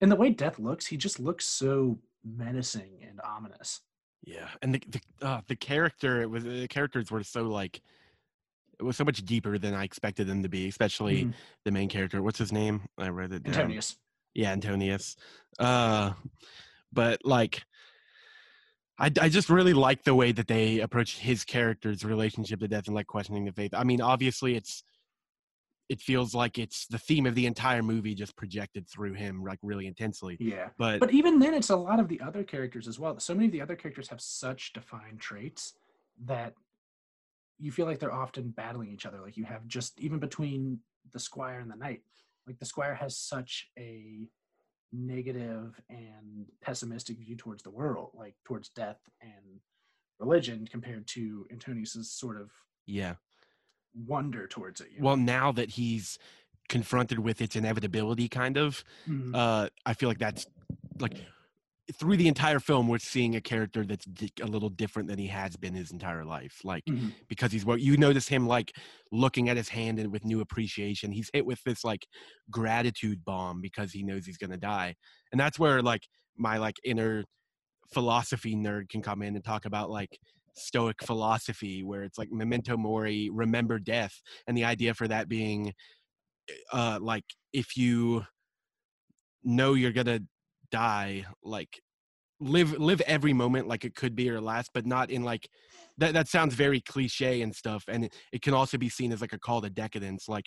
[0.00, 3.80] And the way death looks, he just looks so menacing and ominous.
[4.24, 7.80] yeah, and the the, uh, the character it was the characters were so like
[8.80, 11.34] it was so much deeper than I expected them to be, especially Mhm.
[11.64, 12.22] the main character.
[12.22, 12.88] What's his name?
[12.98, 13.54] I wrote it down.
[13.54, 13.96] Antonius.
[14.32, 15.16] yeah antonius
[15.58, 16.12] uh
[16.92, 17.64] but like
[18.96, 22.86] I, I just really like the way that they approach his character's relationship to death
[22.86, 24.84] and like questioning the faith i mean obviously it's
[25.88, 29.58] it feels like it's the theme of the entire movie just projected through him like
[29.62, 30.68] really intensely Yeah.
[30.78, 33.18] but, But even then, it's a lot of the other characters as well.
[33.18, 35.74] So many of the other characters have such defined traits
[36.26, 36.54] that
[37.60, 39.20] you feel like they're often battling each other.
[39.20, 40.80] Like you have just even between
[41.12, 42.02] the squire and the knight,
[42.46, 44.26] like the squire has such a
[44.92, 49.60] negative and pessimistic view towards the world, like towards death and
[50.18, 52.50] religion, compared to Antonius's sort of
[52.86, 53.14] yeah
[54.06, 54.88] wonder towards it.
[54.92, 55.06] you know?
[55.08, 56.18] well now that he's
[56.68, 59.34] confronted with its inevitability kind of Mhm.
[59.34, 60.46] uh i feel like that's
[61.00, 61.16] like
[61.98, 64.06] through the entire film we're seeing a character that's
[64.42, 67.14] a little different than he has been his entire life like Mhm.
[67.28, 68.72] because he's what you notice him like
[69.12, 72.06] looking at his hand and with new appreciation he's hit with this like
[72.50, 74.94] gratitude bomb because he knows he's gonna die
[75.32, 77.24] and that's where like my like inner
[77.92, 80.18] philosophy nerd can come in and talk about like
[80.56, 85.72] stoic philosophy where it's like memento mori remember death and the idea for that being
[86.72, 88.24] uh like if you
[89.42, 90.20] know you're gonna
[90.70, 91.80] die like
[92.40, 95.48] live live every moment like it could be your last but not in like
[95.98, 99.20] that that sounds very cliche and stuff and it, it can also be seen as
[99.20, 100.46] like a call to decadence like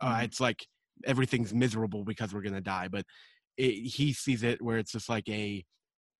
[0.00, 0.24] uh, Mhm.
[0.24, 0.66] it's like
[1.04, 3.04] everything's miserable because we're gonna die but
[3.56, 5.62] it, he sees it where it's just like a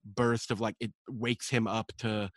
[0.05, 2.29] burst of like it wakes him up to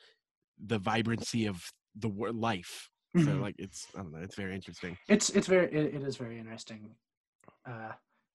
[0.65, 1.61] the vibrancy of
[1.95, 3.41] the life so Mhm.
[3.41, 6.39] like it's i don't know it's very interesting it's it's very it, it is very
[6.39, 6.95] interesting
[7.65, 7.91] uh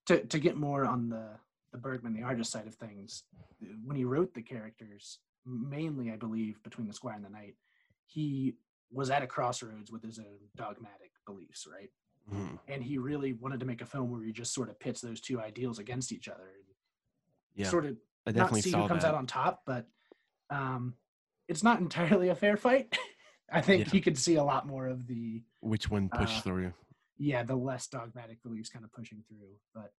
[0.07, 1.39] to to get more on the
[1.73, 3.25] the bergman the artist side of things
[3.85, 7.55] when he wrote the characters mainly i believe between the squire and the knight
[8.07, 8.55] he
[8.91, 11.91] was at a crossroads with his own dogmatic beliefs right?
[12.33, 12.59] Mhm.
[12.69, 15.21] and he really wanted to make a film where he just sort of pits those
[15.21, 16.51] two ideals against each other
[17.55, 17.69] yeah.
[17.69, 19.09] sort of i not see saw who comes that.
[19.09, 19.87] out on top but
[20.51, 20.95] um
[21.49, 22.97] it's not entirely a fair fight.
[23.55, 23.93] I think Yeah.
[23.95, 26.73] you could see a lot more of the which one pushed uh, through.
[27.19, 29.93] yeah the less dogmatic beliefs kind of pushing through but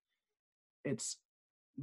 [0.85, 1.17] it's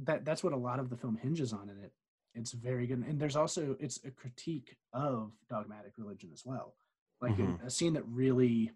[0.03, 1.91] that that's what a lot of the film hinges on in it.
[2.33, 6.75] It's very good and there's also it's a critique of dogmatic religion as well.
[7.21, 7.63] Like a- Mhm.
[7.65, 8.71] a, scene that really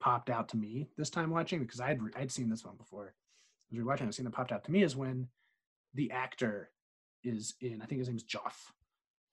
[0.00, 3.14] popped out to me this time watching because i'd re- i'd seen this one before.
[3.70, 5.28] As we were watching a scene that popped out to me is when
[5.94, 6.70] the actor
[7.24, 8.72] is in i think his name's Jof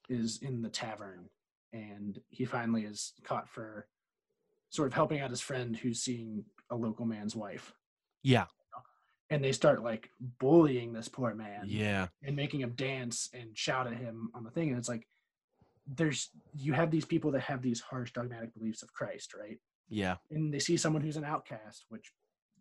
[0.09, 1.29] is in the tavern
[1.73, 3.88] and he finally is caught for
[4.69, 7.73] sort of helping out his friend who's seeing a local man's wife.
[8.23, 8.45] Yeah
[9.29, 10.09] and they start like
[10.39, 14.51] bullying this poor man yeah and making him dance and shout at him on the
[14.51, 15.07] thing and it's like
[15.88, 19.59] there's you have these people that have these harsh dogmatic beliefs of christ right
[19.89, 22.11] yeah and they see someone who's an outcast which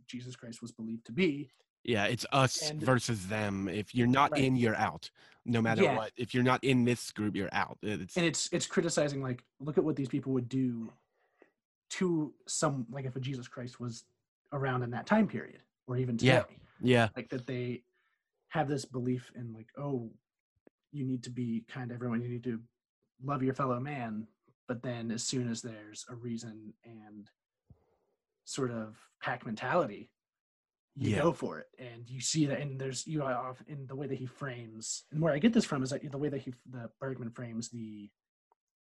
[0.07, 1.51] jesus christ was believed to be
[1.87, 3.69] Yeah, it's us And- versus them.
[3.69, 4.45] If you're not Right.
[4.45, 5.11] in, you're out.
[5.45, 5.97] No matter Yeah.
[5.99, 6.13] what.
[6.17, 7.77] If you're not in this group, you're out.
[7.83, 10.91] It's and it's it's criticizing like look at what these people would do
[11.91, 14.05] to some like if a jesus christ was
[14.53, 16.33] around in that time period or even today.
[16.33, 16.45] Yeah.
[16.81, 17.83] yeah, like that they
[18.49, 20.11] have this belief in like oh
[20.93, 22.23] you need to be kind to everyone.
[22.23, 22.61] You need to
[23.23, 24.27] love your fellow man.
[24.69, 27.29] But then as soon as there's a reason and
[28.45, 30.11] sort of pack mentality
[30.97, 31.23] you Yeah.
[31.23, 31.67] go for it.
[31.81, 35.05] And you see that and there's you are off in the way that he frames
[35.11, 37.69] and where i get this from is that the way that he the bergman frames
[37.71, 38.09] the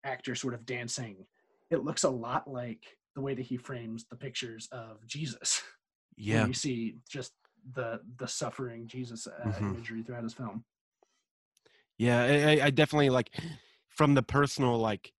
[0.04, 1.26] actor sort of dancing
[1.70, 5.62] it looks a lot like the way that he frames the pictures of jesus
[6.18, 6.46] Yeah.
[6.46, 7.32] you see just
[7.74, 9.70] the the suffering jesus uh, Mhm.
[9.74, 10.64] imagery throughout his film
[11.98, 13.30] Yeah, I, I- definitely like
[13.88, 15.12] from the personal like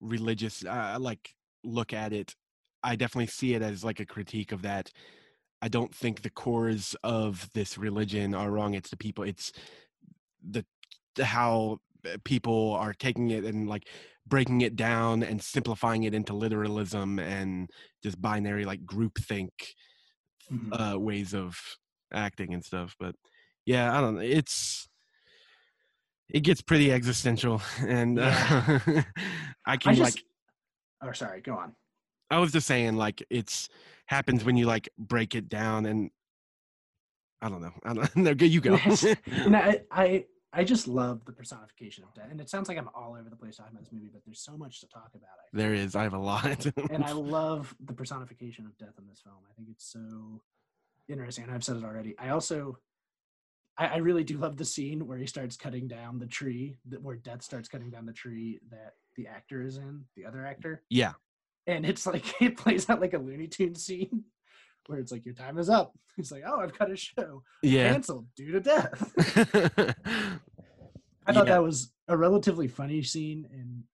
[0.00, 1.30] religious uh, like
[1.64, 2.34] look at it.
[2.82, 4.90] I definitely see it as like a critique of that.
[5.62, 8.74] I don't think the cores of this religion are wrong.
[8.74, 9.24] It's the people.
[9.24, 9.52] It's
[10.42, 10.64] the
[11.14, 13.88] the- how uh, people are taking it and like
[14.26, 17.70] breaking it down and simplifying it into literalism and
[18.02, 19.50] just binary like groupthink
[20.52, 20.94] Mhm.
[20.94, 21.58] uh, ways of
[22.12, 22.94] acting and stuff.
[22.98, 23.14] But
[23.64, 24.20] yeah, I don't know.
[24.22, 24.88] It's
[26.28, 29.04] it gets pretty existential, and uh, I
[29.66, 30.24] i can just like.
[31.02, 31.74] oh sorry go on
[32.30, 33.68] I was just saying, like it's
[34.06, 36.10] happens when you like break it down, and
[37.42, 37.72] I don't know.
[37.84, 38.30] I don't know.
[38.30, 38.78] You go.
[39.26, 42.28] And I, I just love the personification of death.
[42.30, 44.40] And it sounds like I'm all over the place talking about this movie, but there's
[44.44, 45.30] so much to talk about.
[45.40, 45.94] I there is.
[45.96, 46.66] I have a lot.
[46.90, 49.36] and I love the personification of death in this film.
[49.50, 50.42] I think it's so
[51.08, 51.44] interesting.
[51.44, 52.14] And I've said it already.
[52.18, 52.78] I also,
[53.78, 57.00] I, I really do love the scene where he starts cutting down the tree, that
[57.02, 60.82] where death starts cutting down the tree that the actor is in, the other actor.
[60.90, 61.12] yeah.
[61.68, 64.24] And it's like it plays out like a Looney Tune scene
[64.86, 65.92] where it's like your time is up.
[66.18, 67.90] It's like, oh, I've got a show Yeah.
[67.92, 69.12] canceled due to death.
[71.52, 71.58] Yeah.
[71.58, 73.84] that was a relatively funny scene and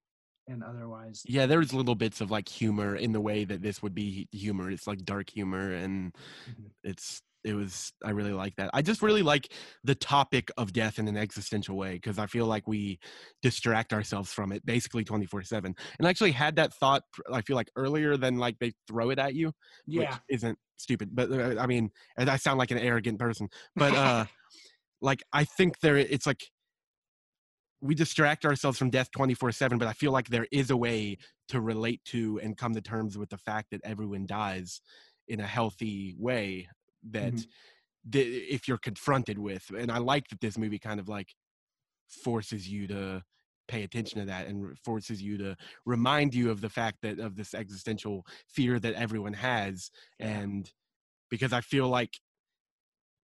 [0.49, 3.95] and otherwise yeah, there's little bits of like humor in the way that this would
[3.95, 4.71] be humor.
[4.71, 6.15] It's like dark humor, and
[6.49, 6.71] Mhm.
[6.83, 9.53] it's it was i really like that i just really like
[9.85, 12.99] the topic of death in an existential way because i feel like we
[13.43, 17.55] distract ourselves from it basically 24 7 and i actually had that thought i feel
[17.55, 19.53] like earlier than like they throw it at you
[19.87, 23.95] yeah which isn't stupid but uh, i mean i sound like an arrogant person but
[23.97, 24.25] uh
[25.01, 26.45] like i think there it's like
[27.81, 31.17] we distract ourselves from death 24 7 but i feel like there is a way
[31.49, 34.81] to relate to and come to terms with the fact that everyone dies
[35.29, 36.69] in a healthy way
[37.03, 37.49] that Mhm.
[38.05, 41.35] the, if you're confronted with and i like that this movie kind of like
[42.09, 43.23] forces you to
[43.69, 47.37] pay attention to that and forces you to remind you of the fact that of
[47.37, 50.41] this existential fear that everyone has Yeah.
[50.41, 50.73] and
[51.31, 52.19] because i feel like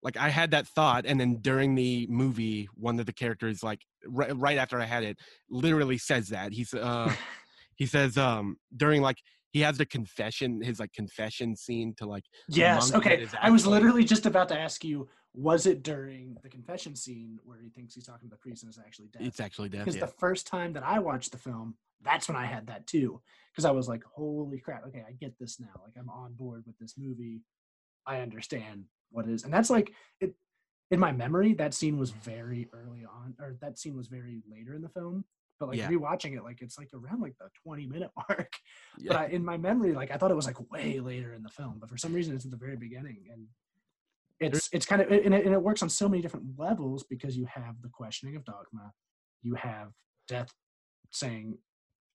[0.04, 3.80] like i had that thought and then during the movie one of the characters like
[4.06, 5.18] right, right after i had it
[5.50, 6.52] literally says that.
[6.52, 7.12] He's uh
[7.76, 9.18] he says um during like
[9.50, 13.26] he has the confession his like confession scene to like yes okay.
[13.40, 17.58] i was literally just about to ask you was it during the confession scene where
[17.60, 19.22] he thinks he's talking to the priest and it's actually death?
[19.22, 20.06] It's actually death because yeah.
[20.06, 23.64] the first time that i watched the film that's when i had that too because
[23.64, 26.78] i was like holy crap okay i get this now like i'm on board with
[26.78, 27.40] this movie.
[28.06, 28.84] I understand
[29.14, 30.34] what it is and that's like it
[30.90, 34.74] in my memory that scene was very early on or that scene was very later
[34.74, 35.24] in the film
[35.60, 35.88] but like Yeah.
[35.88, 38.52] rewatching it like it's like around like the 20 minute mark
[38.98, 39.08] Yeah.
[39.12, 41.48] but I, in my memory like i thought it was like way later in the
[41.48, 43.46] film but for some reason it's at the very beginning and
[44.40, 47.36] it's it's kind of and it, and it works on so many different levels because
[47.36, 48.92] you have the questioning of dogma
[49.42, 49.88] you have
[50.28, 50.52] death
[51.12, 51.56] saying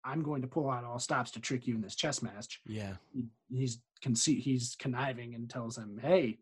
[0.03, 2.93] i'm going to pull out all stops to trick you in this chess match yeah
[3.13, 6.37] he, he's conce- he's conniving and tells him hey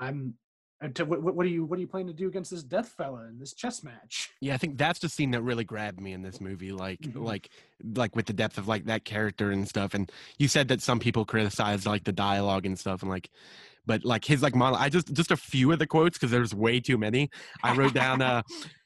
[0.00, 0.34] i'm
[0.80, 2.88] uh, to, what, what are you what are you planning to do against this death
[2.96, 6.12] fella in this chess match Yeah, I think that's the scene that really grabbed me
[6.12, 6.70] in this movie.
[6.70, 7.24] Like, Mhm.
[7.24, 7.50] like,
[7.96, 9.92] like with the depth of like that character and stuff.
[9.94, 13.28] And you said that some people criticize like the dialogue and stuff, and like,
[13.86, 14.78] but like his like model.
[14.78, 17.28] I just just a few of the quotes because there's way too many.
[17.64, 18.42] I wrote down uh,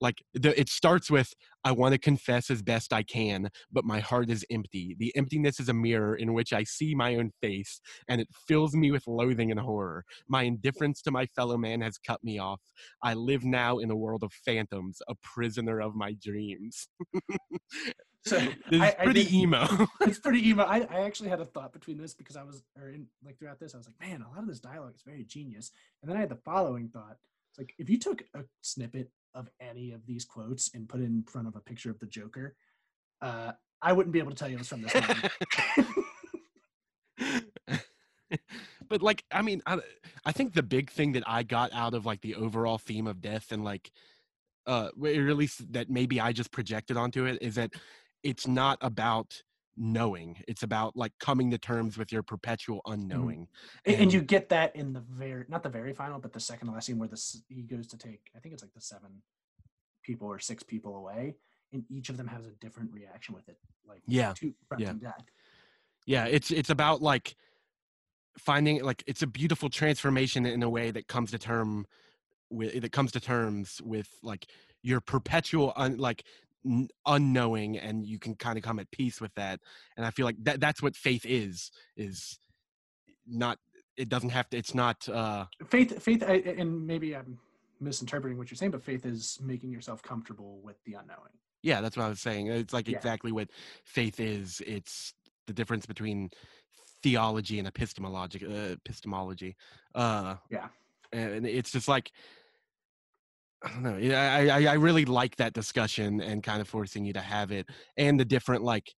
[0.00, 1.32] like the, it starts with
[1.62, 4.96] I want to confess as best I can, but my heart is empty.
[4.98, 8.74] The emptiness is a mirror in which I see my own face, and it fills
[8.74, 10.04] me with loathing and horror.
[10.26, 12.60] My indifference to my fellow man has cut me off.
[13.02, 16.88] I live now in a world of phantoms, a prisoner of my dreams.
[18.26, 18.36] So,
[18.70, 19.66] this is I- I pretty did- emo.
[20.02, 20.64] it's pretty emo.
[20.64, 23.58] I, I actually had a thought between this because I was, or in like throughout
[23.58, 25.70] this, I was like, man, a lot of this dialogue is very genius.
[26.02, 27.16] And then I had the following thought:
[27.50, 31.04] it's like if you took a snippet of any of these quotes and put it
[31.04, 32.56] in front of a picture of the Joker,
[33.22, 35.28] uh, I wouldn't be able to tell you it was from this movie.
[38.88, 39.78] but like i mean I,
[40.24, 43.20] I think the big thing that i got out of like the overall theme of
[43.20, 43.90] death and like
[44.66, 47.72] uh at least that maybe i just projected onto it is that
[48.22, 49.42] it's not about
[49.76, 53.00] knowing it's about like coming to terms with your perpetual mm-hmm.
[53.00, 53.48] unknowing
[53.86, 56.68] and, and you get that in the very, not the very final, but the second
[56.68, 59.22] to last scene where this he goes to take, I think it's like the seven
[60.02, 61.36] people or six people away,
[61.72, 64.92] and each of them has a different reaction with it, like Yeah, to yeah.
[65.00, 65.24] death.
[66.06, 67.34] yeah it's it's about like
[68.38, 71.86] finding like it's a beautiful transformation in a way that comes to term
[72.50, 74.46] with that comes to terms with like
[74.82, 76.24] your perpetual un, like
[77.06, 79.60] unknowing and you can kind of come at peace with that
[79.96, 82.38] and i feel like that that's what faith is is
[83.26, 83.58] not
[83.96, 87.38] it doesn't have to it's not uh faith faith I, and maybe i'm
[87.80, 91.96] misinterpreting what you're saying but faith is making yourself comfortable with the unknowing yeah that's
[91.96, 92.96] what i was saying it's like Yeah.
[92.98, 93.48] exactly what
[93.84, 95.14] faith is it's
[95.46, 96.30] the difference between
[97.02, 99.56] theology and epistemology uh, epistemology
[99.94, 100.68] uh Yeah.
[101.12, 102.12] and it's just like
[103.62, 103.96] I don't know.
[103.96, 107.52] yeah, I, I I really like that discussion and kind of forcing you to have
[107.52, 108.94] it, and the different like.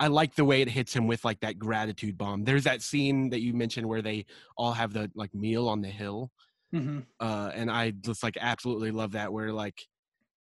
[0.00, 2.44] I like the way it hits him with like that gratitude bomb.
[2.44, 5.88] There's that scene that you mentioned where they all have the like meal on the
[5.88, 6.30] hill,
[6.72, 7.00] mm-hmm.
[7.18, 9.32] uh, and I just like absolutely love that.
[9.32, 9.82] Where like,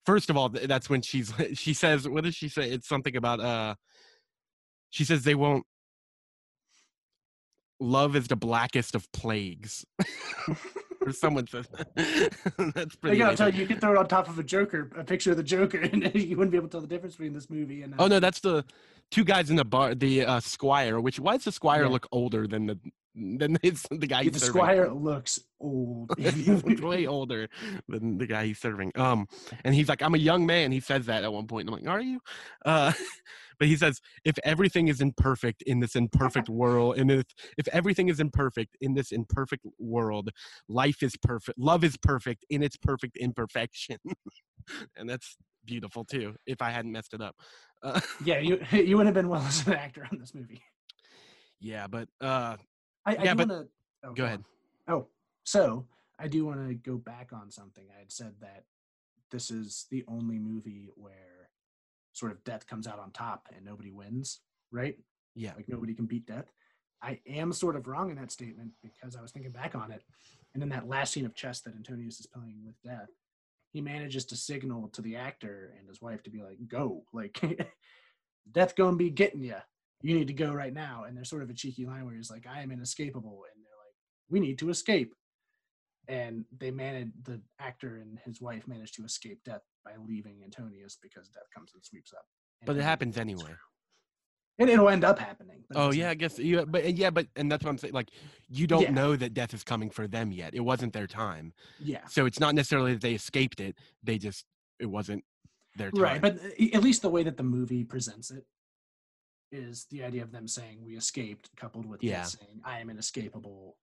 [0.06, 2.70] first of all, that's when she's she says, what does she say?
[2.70, 3.76] It's something about uh,
[4.92, 5.66] she says they won't.
[7.80, 9.84] Love is the blackest of plagues.
[11.06, 11.88] or someone says that.
[12.76, 13.18] that's I pretty.
[13.18, 13.36] gotta amazing.
[13.38, 15.44] tell you, you could throw it on top of a Joker, a picture of the
[15.44, 17.94] Joker, and you wouldn't be able to tell the difference between this movie and.
[17.94, 18.64] uh, Oh no, that's the
[19.10, 19.96] two guys in the bar.
[19.96, 21.00] The uh, squire.
[21.00, 21.90] Which why does the squire Yeah.
[21.90, 22.80] look older than the
[23.14, 24.54] than his, the guy the he's serving?
[24.62, 26.12] Squire looks old.
[26.18, 27.50] looks way older
[27.90, 28.94] than the guy he's serving.
[28.96, 29.28] Um,
[29.66, 31.68] and he's like, "I'm a young man." He says that at one point.
[31.68, 32.22] And I'm like, "Are you?"
[32.64, 32.94] Uh,
[33.62, 37.28] but he says, "If everything is imperfect in this imperfect world, and if
[37.60, 40.32] if everything is imperfect in this imperfect world,
[40.68, 41.60] life is perfect.
[41.60, 43.98] Love is perfect in its perfect imperfection."
[44.98, 46.34] and that's beautiful too.
[46.48, 47.36] If I hadn't messed it up.
[47.84, 50.64] Uh, yeah, you you would have been well as an actor on this movie.
[51.60, 52.58] yeah, but uh,
[53.06, 53.66] I, I Yeah, but- wanna,
[54.06, 54.44] oh, go ahead.
[54.88, 55.06] Oh,
[55.44, 55.86] so
[56.18, 57.86] I do want to go back on something.
[57.96, 58.64] I had said that
[59.30, 61.41] this is the only movie where
[62.14, 64.40] sort of death comes out on top and nobody wins,
[64.72, 64.98] right?
[65.36, 65.54] Yeah.
[65.56, 66.52] Like nobody can beat death.
[67.02, 70.04] I am sort of wrong in that statement because I was thinking back on it.
[70.54, 73.10] And in that last scene of chess that Antonius is playing with death,
[73.72, 77.42] he manages to signal to the actor and his wife to be like, go, like,
[78.52, 79.56] death gonna be getting you.
[80.02, 81.06] You need to go right now.
[81.08, 83.46] And there's sort of a cheeky line where he's like, I am inescapable.
[83.54, 83.96] And they're like,
[84.30, 85.14] we need to escape.
[86.08, 90.98] And they managed, the actor and his wife managed to escape death by leaving Antonius
[91.02, 92.26] because death comes and sweeps up.
[92.66, 93.52] But it happens anyway.
[94.60, 95.64] And it'll end up happening.
[95.74, 96.66] Oh yeah, I guess you.
[96.66, 97.94] But yeah, but and that's what I'm saying.
[97.94, 98.10] Like,
[98.50, 98.92] you don't Yeah.
[98.92, 100.54] know that death is coming for them yet.
[100.54, 102.06] It wasn't their time, Yeah.
[102.08, 103.76] so it's not necessarily that they escaped it.
[104.04, 104.46] They just
[104.80, 105.24] it wasn't
[105.78, 106.02] their time.
[106.04, 108.46] Right, but uh, at least the way that the movie presents it
[109.52, 112.12] is the idea of them saying we escaped, coupled with Yeah.
[112.20, 112.24] yeah.
[112.24, 113.78] saying I am inescapable.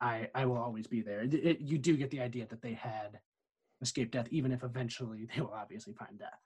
[0.00, 1.20] I I will always be there.
[1.20, 3.20] It, it- you do get the idea that they had
[3.80, 6.40] escaped death, even if eventually they will obviously find death.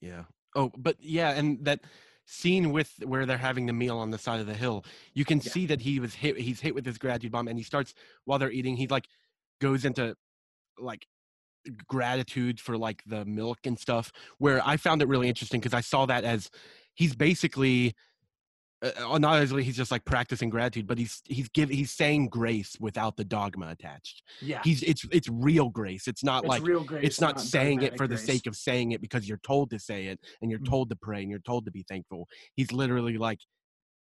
[0.00, 0.24] yeah.
[0.56, 1.80] Oh, but yeah, and that
[2.26, 5.38] scene with where they're having the meal on the side of the hill, you can
[5.38, 5.50] Yeah.
[5.50, 6.38] see that he was hit.
[6.38, 7.92] He's hit with this gratitude bomb, and he starts
[8.24, 8.76] while they're eating.
[8.76, 9.08] He like
[9.60, 10.16] goes into
[10.78, 11.06] like
[11.88, 14.12] gratitude for like the milk and stuff.
[14.38, 16.50] Where I found it really interesting because I saw that as
[16.94, 17.94] he's basically
[18.84, 22.76] uh, not as he's just like practicing gratitude, but he's he's give he's saying grace
[22.80, 24.22] without the dogma attached.
[24.40, 26.06] Yeah, He's it's it's real grace.
[26.06, 27.04] It's not it's like real grace.
[27.04, 30.06] it's not saying it for the sake of saying it because you're told to say
[30.06, 30.68] it and you're Mhm.
[30.68, 32.28] told to pray and you're told to be thankful.
[32.54, 33.38] He's literally like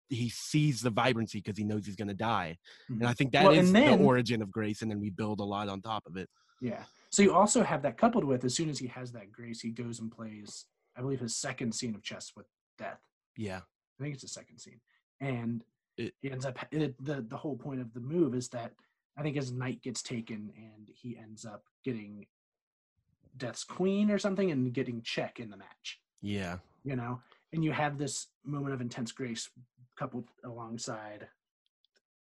[0.08, 2.58] he sees the vibrancy because he knows he's going to die.
[2.88, 5.08] And I think that is Well, and then- the origin of grace and then we
[5.10, 6.28] build a lot on top of it.
[6.60, 6.84] Yeah.
[7.10, 9.70] So you also have that coupled with as soon as he has that grace, he
[9.70, 10.66] goes and plays,
[10.96, 12.46] I believe, his second scene of chess with
[12.78, 13.00] death.
[13.36, 13.62] Yeah.
[13.98, 14.80] I think it's the second scene,
[15.20, 15.64] and
[15.96, 18.72] It- he ends up it, the the whole point of the move is that
[19.16, 22.26] I think his knight gets taken and he ends up getting
[23.36, 26.00] Death's queen or something and getting check in the match.
[26.22, 26.58] Yeah.
[26.84, 27.20] You know,
[27.52, 29.50] and you have this moment of intense grace
[29.98, 31.28] coupled alongside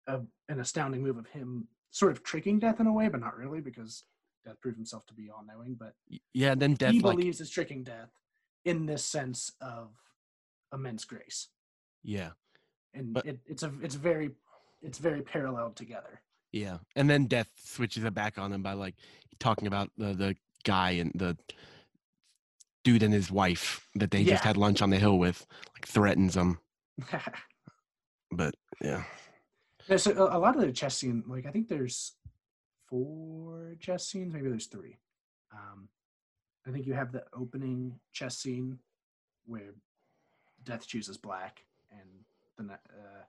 [0.07, 3.35] a, an astounding move of him sort of tricking Death in a way, but not
[3.35, 4.03] really because
[4.45, 5.73] Death proved himself to be all knowing.
[5.75, 5.95] But
[6.33, 8.11] Yeah, then death he like believes is tricking Death
[8.63, 9.91] in this sense of
[10.71, 11.47] immense grace
[12.05, 12.29] yeah.
[12.93, 14.31] and But- it, it's a it's very
[14.81, 16.21] it's very paralleled together.
[16.51, 16.77] Yeah.
[16.95, 18.95] And then death switches it back on him by like
[19.39, 21.37] talking about the the guy and the
[22.83, 26.35] dude and his wife that they just had lunch on the hill with like threatens
[26.35, 26.59] them.
[28.31, 29.03] But yeah.
[29.87, 32.13] Yeah, so a, a lot of the chess scene, like I think there's
[32.89, 34.97] four chess scenes, maybe there's three.
[35.53, 35.89] Um,
[36.67, 38.79] I think you have the opening chess scene
[39.45, 39.75] where
[40.63, 41.63] Death chooses black,
[41.99, 43.23] and then uh,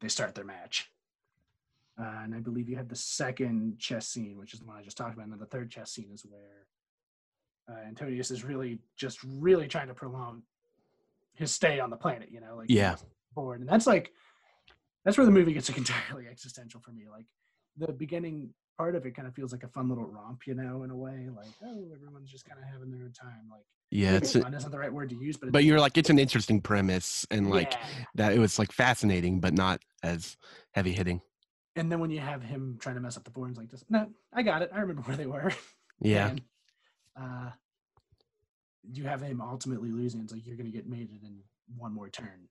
[0.00, 0.90] they start their match.
[2.00, 4.82] Uh, and I believe you have the second chess scene, which is the one I
[4.82, 5.24] just talked about.
[5.24, 6.66] And then the third chess scene is where
[7.70, 10.42] uh, Antonius is really just really trying to prolong
[11.34, 12.30] his stay on the planet.
[12.30, 12.96] You know, like Yeah.
[13.34, 14.12] bored, and that's like
[15.04, 17.04] that's where the movie gets like entirely existential for me.
[17.10, 17.26] Like
[17.76, 20.82] the beginning part of it kind of feels like a fun little romp, you know,
[20.82, 21.28] in a way.
[21.34, 23.48] Like oh, everyone's just kind of having their own time.
[23.50, 24.34] Like yeah, it's.
[24.34, 26.60] A, fun isn't the right word to use, but but you're like it's an interesting
[26.60, 27.86] premise and like yeah.
[28.16, 30.36] that it was like fascinating but not as
[30.72, 31.20] heavy hitting.
[31.76, 34.08] And then when you have him trying to mess up the boards like this, no,
[34.32, 34.70] I got it.
[34.74, 35.52] I remember where they were.
[36.04, 36.30] Yeah.
[36.30, 36.42] And,
[37.16, 37.50] uh,
[38.92, 40.20] you have him ultimately losing.
[40.20, 41.38] It's like you're gonna get mated in
[41.76, 42.48] one more turn.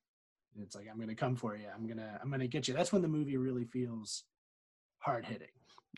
[0.56, 1.66] And it's like I'm gonna come for you.
[1.76, 2.74] I'm gonna I'm gonna get you.
[2.74, 4.24] That's when the movie really feels
[5.00, 5.50] hard hitting.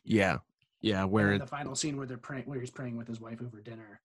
[0.03, 0.37] Yeah.
[0.81, 3.41] Yeah, where it, the final scene where they're praying, where he's praying with his wife
[3.41, 4.01] over dinner,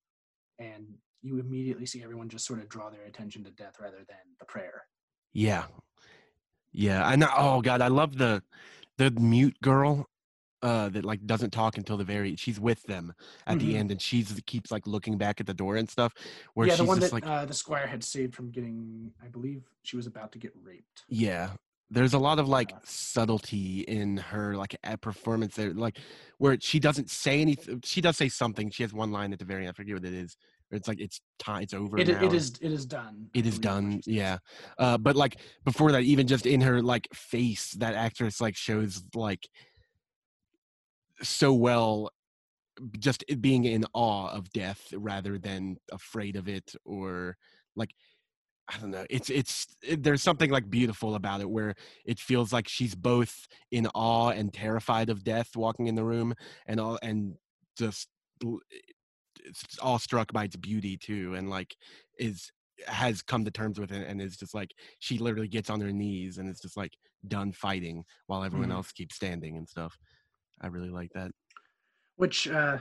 [0.60, 0.86] and
[1.22, 4.44] you immediately see everyone just sort of draw their attention to death rather than the
[4.44, 4.82] prayer.
[5.32, 5.64] Yeah.
[6.72, 7.04] Yeah.
[7.04, 7.28] I know.
[7.36, 8.42] Oh God, I love the
[8.96, 10.06] the mute girl
[10.62, 13.12] uh that like doesn't talk until the very she's with them
[13.46, 13.60] at Mhm.
[13.60, 16.12] the end and she's keeps like looking back at the door and stuff
[16.54, 19.28] where yeah, she's the one that like uh, the squire had saved from getting, I
[19.28, 21.04] believe she was about to get raped.
[21.08, 21.50] yeah
[21.90, 25.98] there's a lot of like subtlety in her like performance there like
[26.38, 29.44] where she doesn't say anything she does say something she has one line at the
[29.44, 30.36] very end i forget what it is
[30.70, 32.22] it's like it's time it's over It, now.
[32.22, 33.28] it is it is done.
[33.34, 34.38] It is done yeah
[34.78, 39.02] uh but like before that even just in her like face that actress like shows
[39.14, 39.48] like
[41.22, 42.10] so well
[42.98, 47.36] just being in awe of death rather than afraid of it or
[47.74, 47.90] like
[48.68, 52.52] i don't know it's it's it, there's something like beautiful about it where it feels
[52.52, 56.34] like she's both in awe and terrified of death walking in the room
[56.66, 57.34] and all and
[57.78, 58.08] just
[59.44, 61.76] it's all struck by its beauty too and like
[62.18, 62.50] is
[62.86, 65.90] has come to terms with it and is just like she literally gets on her
[65.92, 66.92] knees and is just like
[67.26, 68.74] done fighting while everyone Mhm.
[68.74, 69.96] else keeps standing and stuff
[70.60, 71.30] i really like that
[72.16, 72.78] Which uh,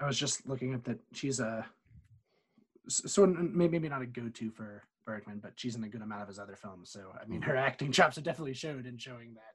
[0.00, 1.64] I was just looking at that she's a
[2.88, 6.38] so maybe not a go-to for Bergman, but she's in a good amount of his
[6.38, 6.90] other films.
[6.90, 9.54] So I mean, her acting chops have definitely showed in showing that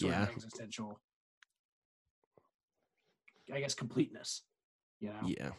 [0.00, 0.22] sort Yeah.
[0.22, 1.00] of existential,
[3.52, 4.42] I guess, completeness.
[5.00, 5.50] You know, yeah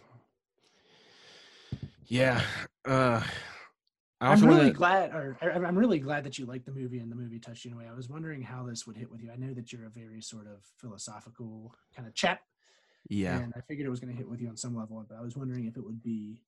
[2.05, 2.41] yeah
[2.85, 3.21] uh
[4.21, 6.99] i I'm really want to glad, or I'm really glad that you liked the movie
[6.99, 7.87] and the movie touched you in a way.
[7.91, 9.31] I was wondering how this would hit with you.
[9.31, 12.41] I know that you're a very sort of philosophical kind of chap,
[13.09, 15.03] yeah and I figured it was going to hit with you on some level.
[15.09, 16.43] But I was wondering if it would be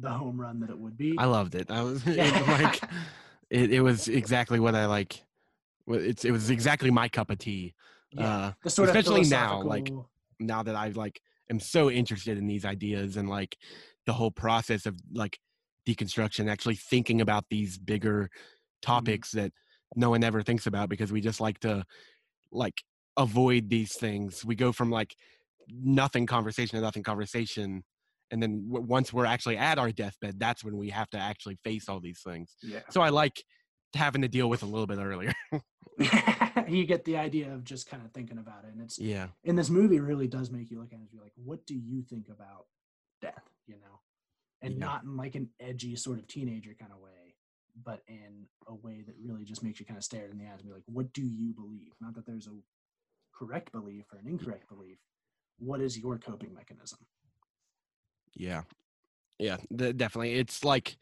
[0.00, 1.14] the home run that it would be.
[1.18, 2.82] i loved it i was it like
[3.50, 5.24] it, it was exactly what i like
[5.88, 7.74] it's it was exactly my cup of tea
[8.12, 9.90] Yeah, uh especially now, like,
[10.38, 11.20] now that I like
[11.50, 13.56] am so interested in these ideas and like
[14.06, 15.38] the whole process of like
[15.86, 18.30] deconstruction, actually thinking about these bigger
[18.82, 19.52] topics that
[19.96, 21.84] no one ever thinks about because we just like to
[22.52, 22.82] like
[23.16, 24.44] avoid these things.
[24.44, 25.16] We go from like
[25.68, 27.84] nothing conversation to nothing conversation.
[28.30, 31.58] And then w- once we're actually at our deathbed, that's when we have to actually
[31.64, 32.56] face all these things.
[32.62, 32.80] yeah.
[32.90, 33.42] So I like
[33.94, 35.32] having to deal with a little bit earlier.
[36.68, 39.28] you get the idea of just kind of thinking about it, and it's yeah.
[39.44, 41.74] and this movie really does make you look at it and be like, what do
[41.74, 42.66] you think about
[43.22, 43.42] death?
[43.66, 44.00] You know,
[44.62, 44.78] and Yeah.
[44.86, 47.34] not in like an edgy sort of teenager kind of way,
[47.82, 50.44] but in a way that really just makes you kind of stare it in the
[50.44, 51.92] eyes and be like, what do you believe?
[52.00, 52.56] Not that there's a
[53.34, 54.98] correct belief or an incorrect belief.
[55.58, 56.98] What is your coping mechanism?
[58.34, 58.62] Yeah.
[59.38, 60.34] Yeah, de- definitely.
[60.34, 60.98] It's like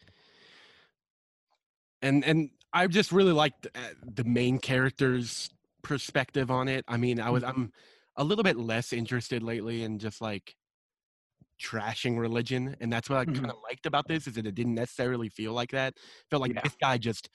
[2.02, 5.50] and and I just really liked uh, the main character's
[5.82, 6.84] perspective on it.
[6.88, 7.48] I mean, I was Mhm.
[7.48, 7.72] I'm
[8.16, 10.56] a little bit less interested lately in just like
[11.60, 13.34] trashing religion and that's what I Mhm.
[13.34, 15.96] kind of liked about this is that it didn't necessarily feel like that.
[16.30, 16.60] felt like Yeah.
[16.62, 17.30] this guy just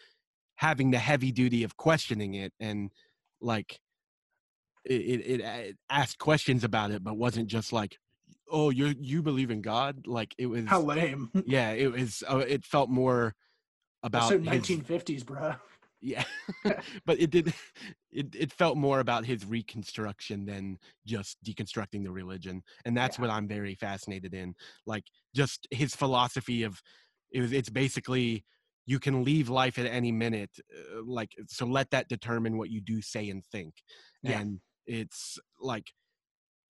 [0.55, 2.91] having the heavy duty of questioning it and
[3.41, 3.81] like
[4.85, 7.97] it, it, it, it asked questions about it but wasn't just like
[8.51, 11.31] oh you you believe in god like it was How lame.
[11.45, 13.33] yeah it was uh, it felt more
[14.03, 15.53] about so his- 1950s, bro.
[16.01, 16.23] yeah
[17.05, 17.53] but it did
[18.11, 23.21] it, it felt more about his reconstruction than just deconstructing the religion and that's Yeah.
[23.23, 24.53] what i'm very fascinated in
[24.85, 26.81] like just his philosophy of
[27.31, 28.43] it was it's basically
[28.85, 32.81] you can leave life at any minute uh, like so let that determine what you
[32.81, 33.73] do say and think
[34.23, 34.39] Yeah.
[34.41, 35.85] and it's like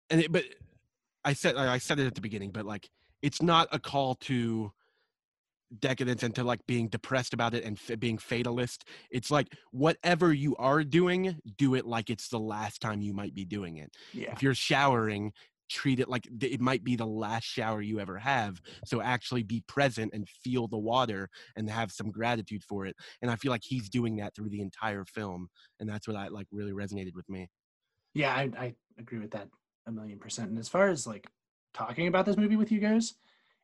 [0.10, 0.44] and it, but
[1.26, 2.90] i said i said it at the beginning but like
[3.22, 4.72] it's not a call to
[5.78, 8.86] decadence and to like being depressed about it and f- being fatalist.
[9.12, 13.36] It's like whatever you are doing do it like it's the last time you might
[13.36, 13.92] be doing it.
[14.14, 14.32] Yeah.
[14.32, 15.32] if you're showering
[15.70, 19.44] treat it like th- it might be the last shower you ever have so actually
[19.44, 23.52] be present and feel the water and have some gratitude for it and i feel
[23.52, 25.48] like he's doing that through the entire film
[25.80, 27.48] and that's what i like really resonated with me.
[28.16, 29.48] Yeah, I, I agree with that
[29.90, 30.50] a million percent.
[30.50, 31.28] And as far as like
[31.74, 33.16] talking about this movie with you guys,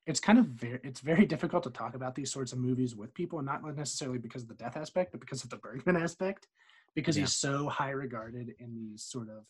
[0.06, 3.14] it's kind of very it's very difficult to talk about these sorts of movies with
[3.14, 6.48] people, and not necessarily because of the death aspect, but because of the Bergman aspect.
[6.94, 7.24] because Yeah.
[7.24, 9.44] he's so high regarded in these sort of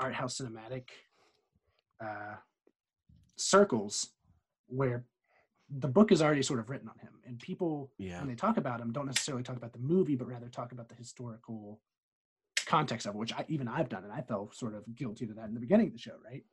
[0.00, 0.88] art house cinematic
[2.04, 2.34] uh,
[3.36, 4.10] circles
[4.66, 5.04] where
[5.68, 8.18] the book is already sort of written on him and people Yeah.
[8.18, 10.88] when they talk about him don't necessarily talk about the movie but rather talk about
[10.88, 11.80] the historical
[12.76, 15.34] context of it which I, even i've done and i felt sort of guilty to
[15.34, 16.44] that in the beginning of the show right?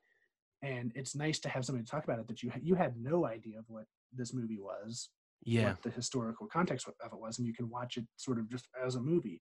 [0.63, 3.18] And it's nice to have somebody to talk about it that you you had no
[3.36, 3.86] idea of what
[4.20, 5.09] this movie was
[5.45, 5.65] Yeah.
[5.68, 8.65] what the historical context of it was and you can watch it sort of just
[8.86, 9.39] as a movie.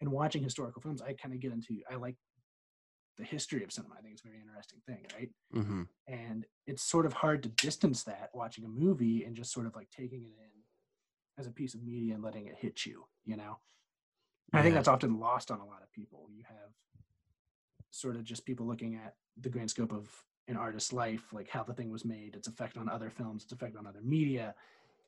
[0.00, 2.16] And watching historical films i kind of get into i like
[3.20, 3.94] the history of cinema.
[3.98, 5.30] I think it's a very interesting thing right?
[5.52, 9.66] Hmm and it's sort of hard to distance that watching a movie and just sort
[9.66, 10.52] of like taking it in
[11.38, 12.96] as a piece of media and letting it hit you
[13.30, 13.54] you know
[14.52, 16.28] And i think that's often lost on a lot of people.
[16.30, 16.70] You have
[17.90, 20.08] sort of just people looking at the grand scope of
[20.48, 23.52] an artist's life like how the thing was made its effect on other films its
[23.52, 24.54] effect on other media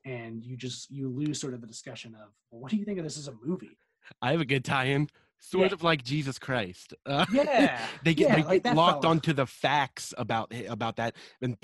[0.05, 2.97] and you just you lose sort of the discussion of well, what do you think
[2.97, 3.77] of this as a movie?
[4.21, 5.09] I have a good tie-in,
[5.39, 5.73] sort Yeah.
[5.73, 6.93] of like Jesus Christ.
[7.05, 11.15] Uh, yeah they get yeah, they like get locked onto the facts about about that
[11.41, 11.55] and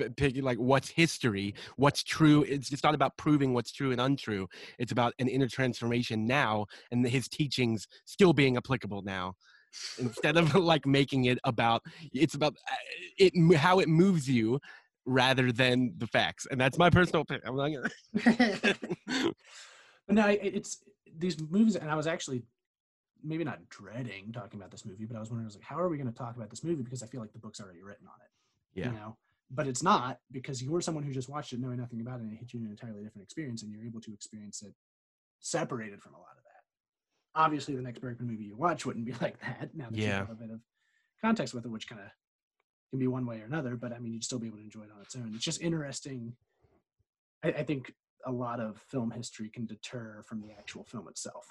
[0.41, 2.43] like what's history, what's true.
[2.43, 4.47] It's just not about proving what's true and untrue.
[4.79, 9.33] It's about an inner transformation now and his teachings still being applicable now.
[9.97, 11.81] Instead of like making it about,
[12.13, 12.75] it's about uh,
[13.17, 14.59] it how it moves you
[15.05, 16.45] rather than the facts.
[16.49, 17.47] And that's my personal opinion.
[17.47, 17.69] I'm not
[18.23, 18.75] gonna.
[20.07, 20.83] But no, it's
[21.17, 22.43] these movies, and I was actually
[23.23, 25.79] maybe not dreading talking about this movie, but I was wondering, I was like, how
[25.79, 26.83] are we going to talk about this movie?
[26.83, 28.79] Because I feel like the book's already written on it.
[28.79, 28.87] Yeah.
[28.87, 29.17] You know,
[29.51, 32.33] but it's not because you're someone who just watched it knowing nothing about it, and
[32.33, 34.73] it hit you in an entirely different experience, and you're able to experience it
[35.39, 37.39] separated from a lot of that.
[37.39, 39.69] Obviously, the next Bergman movie you watch wouldn't be like that.
[39.73, 40.59] Now that you have a bit of
[41.21, 42.07] context with it, which kind of
[42.89, 44.81] can be one way or another, but I mean, you'd still be able to enjoy
[44.81, 45.31] it on its own.
[45.35, 46.33] It's just interesting.
[47.43, 47.93] I, I think
[48.25, 51.45] a lot of film history can deter from the actual film itself.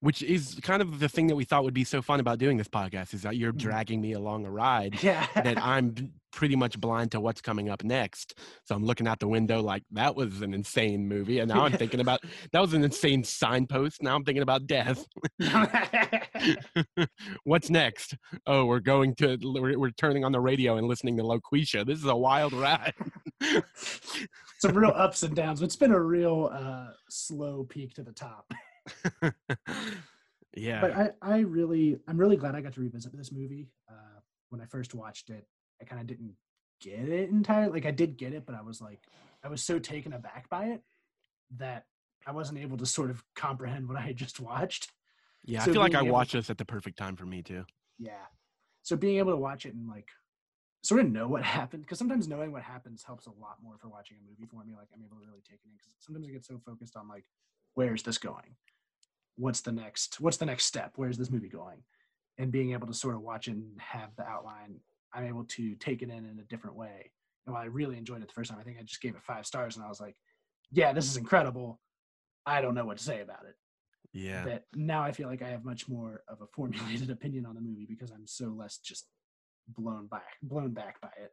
[0.00, 2.58] Which is kind of the thing that we thought would be so fun about doing
[2.58, 3.58] this podcast is that you're Mhm.
[3.58, 5.26] dragging me along a ride Yeah.
[5.34, 8.38] that I'm pretty much blind to what's coming up next.
[8.64, 11.72] So I'm looking out the window like that was an insane movie, and now I'm
[11.72, 12.20] thinking about
[12.52, 14.02] that was an insane signpost.
[14.02, 15.06] Now I'm thinking about death.
[17.44, 18.16] what's next?
[18.46, 21.86] Oh, we're going to we're, we're turning on the radio and listening to Loquisha.
[21.86, 22.94] This is a wild ride.
[24.58, 25.62] Some real ups and downs.
[25.62, 28.52] It's been a real uh, slow peak to the top.
[30.56, 30.80] yeah.
[30.80, 33.68] But I, I really, I'm really glad I got to revisit this movie.
[33.90, 34.20] Uh,
[34.50, 35.46] when I first watched it,
[35.80, 36.34] I kind of didn't
[36.80, 37.72] get it entirely.
[37.72, 39.00] Like I did get it, but I was like,
[39.44, 40.82] I was so taken aback by it
[41.56, 41.84] that
[42.26, 44.90] I wasn't able to sort of comprehend what I had just watched.
[45.44, 47.64] yeah, so I feel like I watched this at the perfect time for me too.
[47.98, 48.26] Yeah.
[48.82, 50.08] So being able to watch it and like
[50.82, 53.88] sort of know what happened, because sometimes knowing what happens helps a lot more for
[53.88, 54.74] watching a movie for me.
[54.76, 57.08] Like I'm able to really take it in because sometimes I get so focused on
[57.08, 57.24] like,
[57.74, 58.56] where's this going?
[59.36, 60.20] What's the next?
[60.20, 60.92] What's the next step?
[60.96, 61.82] Where's this movie going?
[62.38, 64.80] And being able to sort of watch and have the outline,
[65.14, 67.10] I'm able to take it in in a different way.
[67.46, 69.22] And while I really enjoyed it the first time, I think I just gave it
[69.22, 70.16] five stars, and I was like,
[70.72, 71.80] yeah, this is incredible.
[72.44, 73.56] I don't know what to say about it
[74.12, 74.44] Yeah.
[74.44, 77.60] that now I feel like I have much more of a formulated opinion on the
[77.60, 79.06] movie because I'm so less just
[79.68, 81.32] blown back blown back by it.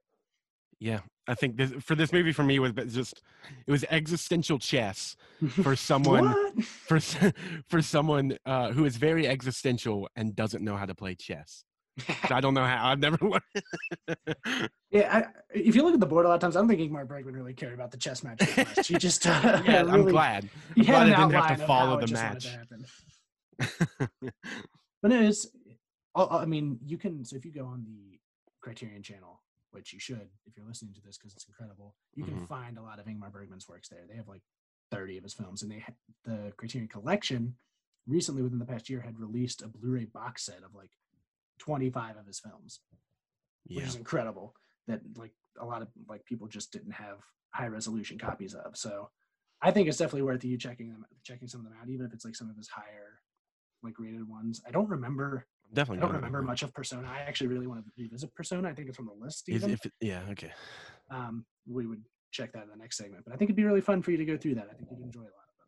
[0.79, 3.21] Yeah, I think this for this movie for me was just
[3.65, 5.15] it was existential chess
[5.61, 6.99] for someone for
[7.69, 11.63] for someone uh, who is very existential and doesn't know how to play chess.
[12.29, 12.87] I don't know how.
[12.87, 14.69] I've never learned.
[14.89, 16.81] yeah, I, if you look at the board a lot of times, I don't think
[16.81, 18.87] Ingmar Bergman really cared about the chess match that much.
[18.87, 20.49] He just uh, yeah, I'm glad.
[20.75, 22.77] I'm glad I didn't have to follow the it just wanted to
[23.59, 24.33] match.
[25.01, 25.47] But no, it's.
[26.15, 27.23] I I mean, you can.
[27.23, 28.19] So if you go on the
[28.61, 29.42] Criterion channel,
[29.73, 32.47] which you should if you're listening to this because it's incredible, you can Mhm.
[32.47, 34.05] find a lot of Ingmar Bergman's works there.
[34.07, 34.43] They have like
[34.91, 37.57] 30 of his films, and they ha- the Criterion Collection
[38.05, 40.91] recently within the past year had released a Blu-ray box set of like
[41.59, 42.81] 25 of his films,
[43.65, 44.55] which yeah, is incredible.
[44.87, 47.19] That like a lot of like people just didn't have
[47.53, 48.75] high resolution copies of.
[48.77, 49.11] So
[49.61, 52.13] I think it's definitely worth you checking them, checking some of them out, even if
[52.13, 53.21] it's like some of his higher
[53.81, 54.61] like rated ones.
[54.67, 55.47] I don't remember
[55.77, 57.09] I don't remember much of Persona.
[57.09, 58.69] I actually really want to revisit Persona.
[58.69, 59.49] I think it's on the list.
[59.49, 59.71] Even.
[59.71, 60.51] if yeah okay.
[61.09, 63.23] um, we would check that in the next segment.
[63.25, 64.67] But I think it'd be really fun for you to go through that.
[64.69, 65.67] I think you'd enjoy a lot of them.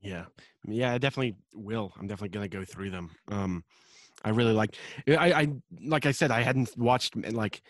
[0.00, 0.24] Yeah,
[0.66, 1.92] yeah, I definitely will.
[1.98, 3.10] I'm definitely gonna go through them.
[3.28, 3.64] Um,
[4.24, 4.76] I really like.
[5.08, 5.48] I, I
[5.84, 7.62] like I said, I hadn't watched like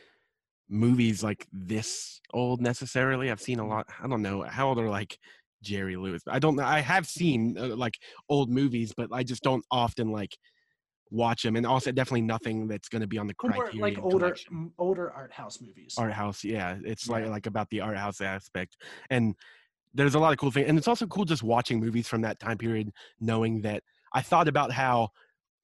[0.68, 3.30] movies like this old necessarily.
[3.30, 3.86] I've seen a lot.
[4.02, 5.18] I don't know how old are like
[5.62, 6.22] Jerry Lewis.
[6.26, 6.64] I don't know.
[6.64, 7.98] I have seen uh, like
[8.28, 10.36] old movies, but I just don't often like
[11.10, 11.56] watch them.
[11.56, 15.32] And also, definitely nothing that's gonna be on the Or like older, collection older art
[15.32, 15.94] house movies.
[15.98, 17.30] art house yeah it's like Yeah.
[17.30, 18.76] like about the art house aspect
[19.10, 19.34] and
[19.94, 22.38] there's a lot of cool things and it's also cool just watching movies from that
[22.40, 22.90] time period
[23.20, 23.82] knowing that
[24.12, 25.08] i thought about how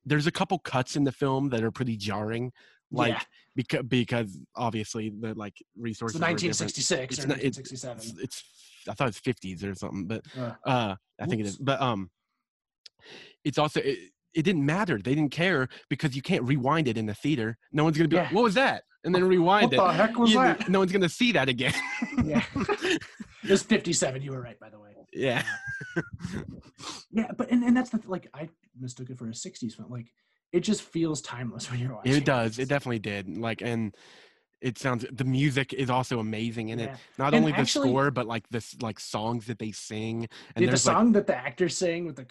[0.05, 2.51] there's a couple cuts in the film that are pretty jarring,
[2.91, 3.21] like Yeah.
[3.55, 6.19] because because obviously the like resources.
[6.21, 6.43] different.
[6.43, 7.99] 1966 It's or 1967.
[7.99, 8.45] It's, it's
[8.89, 11.57] I thought it's 50s or something, but Uh, uh, I think it Whoops.
[11.59, 12.11] But um,
[13.45, 14.99] it's also it, it didn't matter.
[14.99, 17.59] They didn't care because you can't rewind it in the theater.
[17.73, 19.79] No one's gonna be like, "What was that?" And then what rewind it.
[19.79, 20.69] What the heck was You- that?
[20.69, 21.75] No one's gonna see that again.
[22.25, 22.43] Yeah.
[23.45, 24.23] It was 57.
[24.23, 24.91] You were right, by the way.
[25.13, 25.43] yeah.
[25.97, 26.03] Uh,
[27.11, 29.91] yeah, but and, and that's the like I mistook it for a 60s film.
[29.91, 30.07] Like
[30.53, 32.13] it just feels timeless when you're watching.
[32.15, 32.61] It does.
[32.61, 33.37] It definitely did.
[33.37, 33.95] Like, and
[34.61, 35.05] it sounds.
[35.11, 36.91] The music is also amazing in it.
[37.19, 40.29] Not And only the actually- score, but like this, like songs that they sing.
[40.55, 42.25] And Dude, the there's like, song that the actors sing with the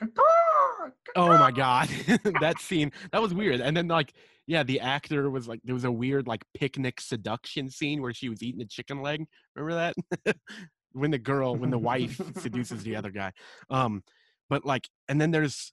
[1.15, 1.89] oh my god,
[2.41, 3.61] that scene that was weird.
[3.61, 4.13] And then like,
[4.47, 8.29] yeah, the actor was like, there was a weird like picnic seduction scene where she
[8.29, 9.25] was eating a chicken leg.
[9.55, 9.93] Remember
[10.25, 10.35] that?
[10.93, 13.31] when the girl, when the wife seduces the other guy.
[13.69, 14.03] Um,
[14.49, 15.71] but like, and then there's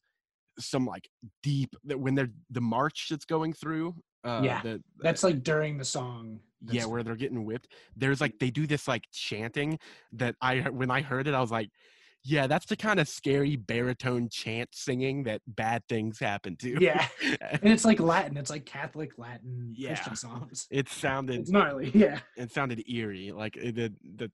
[0.58, 1.08] some like
[1.42, 3.94] deep that when they're the march that's going through.
[4.24, 6.40] Uh, Yeah, the, That's like during the song.
[6.70, 9.78] yeah where they're getting whipped there's like they do this like chanting
[10.12, 11.70] that i when i heard it i was like
[12.24, 17.06] yeah that's the kind of scary baritone chant singing that bad things happen to Yeah.
[17.40, 18.36] and it's like Latin.
[18.36, 19.88] It's like Catholic Latin Yeah.
[19.94, 20.66] Christian songs.
[20.70, 21.90] it sounded It's gnarly.
[21.94, 22.20] Yeah.
[22.36, 24.30] it sounded eerie like the the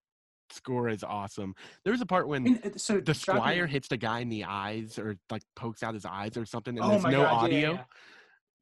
[0.51, 1.55] score is awesome
[1.85, 4.99] there's a part when And, uh, so the squire hits the guy in the eyes
[4.99, 7.85] or like pokes out his eyes or something and Oh there's no God, audio yeah.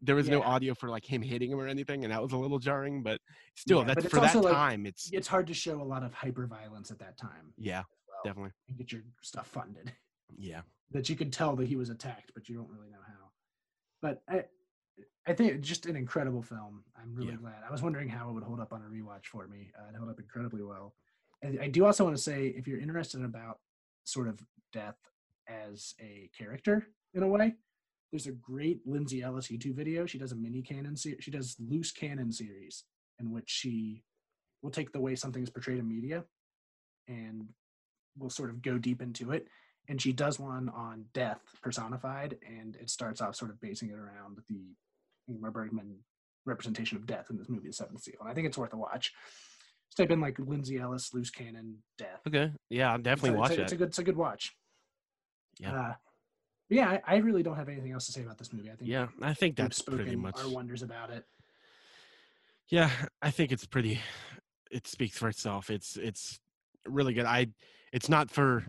[0.00, 2.36] there was no audio for like him hitting him or anything and that was a
[2.36, 3.20] little jarring but
[3.56, 6.02] still Yeah, that's but for that like, time it's It's hard to show a lot
[6.02, 7.52] of hyper violence at that time.
[7.58, 7.82] yeah
[8.24, 9.92] definitely And get your stuff funded.
[10.36, 13.30] yeah That you could tell that he was attacked, but you don't really know how.
[14.00, 14.44] But I,
[15.26, 16.84] I think just an incredible film.
[17.00, 17.36] I'm really Yeah.
[17.36, 17.62] glad.
[17.66, 19.70] I was wondering how it would hold up on a rewatch for me.
[19.78, 20.94] Uh, it held up incredibly well.
[21.42, 23.58] And I do also want to say, if you're interested about
[24.04, 24.40] sort of
[24.72, 24.98] death
[25.48, 27.54] as a character in a way,
[28.10, 30.06] there's a great Lindsay Ellis YouTube video.
[30.06, 31.22] She does a mini canon series.
[31.24, 32.84] She does loose canon series
[33.18, 34.04] in which she
[34.62, 36.24] will take the way something is portrayed in media
[37.08, 37.48] and
[38.18, 39.48] will sort of go deep into it.
[39.88, 43.98] And she does one on death personified, and it starts off sort of basing it
[43.98, 44.74] around the
[45.28, 45.98] Ingmar Bergman
[46.46, 48.14] representation of death in this movie, The Seventh Seal.
[48.20, 49.12] And I think it's worth a watch.
[49.90, 52.20] Just type in like Lindsay Ellis, loose canon, death.
[52.26, 52.52] Okay.
[52.70, 53.62] Yeah, It's definitely a- watch it's a.
[53.64, 54.54] It's a good, it's a good watch.
[55.58, 55.72] Yeah.
[55.80, 55.94] Uh,
[56.70, 58.70] yeah, I, I really don't have anything else to say about this movie.
[58.70, 60.38] I think yeah, I think that's pretty much.
[60.38, 61.24] our wonders about it.
[62.68, 62.90] Yeah,
[63.20, 64.00] I think it's pretty.
[64.70, 65.68] It speaks for itself.
[65.68, 66.40] It's it's
[66.86, 67.24] really good.
[67.26, 67.48] I.
[67.92, 68.64] It's not for.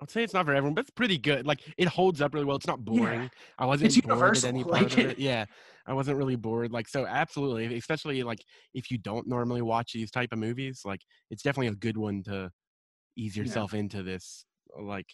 [0.00, 1.46] I'd say it's not for everyone, but it's pretty good.
[1.46, 2.56] Like it holds up really well.
[2.56, 3.30] It's not boring.
[3.58, 5.18] I wasn't It's bored at any universal, part like- of it.
[5.20, 5.44] Yeah,
[5.86, 6.72] I wasn't really bored.
[6.72, 7.76] Like so, absolutely.
[7.76, 8.40] Especially like
[8.74, 11.00] if you don't normally watch these type of movies, like
[11.30, 12.50] it's definitely a good one to
[13.16, 13.44] ease Yeah.
[13.44, 14.44] yourself into this.
[14.76, 15.06] Uh, like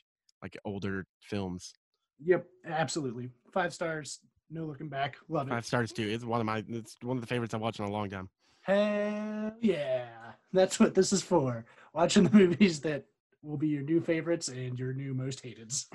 [0.42, 1.74] like older films.
[2.24, 3.28] Yep, absolutely.
[3.52, 5.16] Five stars, no looking back.
[5.28, 5.50] Love it.
[5.50, 6.08] Five stars too.
[6.08, 6.64] It's one of my.
[6.68, 8.30] It's one of the favorites I've watched in a long time.
[8.68, 10.04] Hell yeah.
[10.52, 11.64] That's what this is for.
[11.94, 13.06] Watching the movies that
[13.42, 15.86] will be your new favorites and your new most hateds.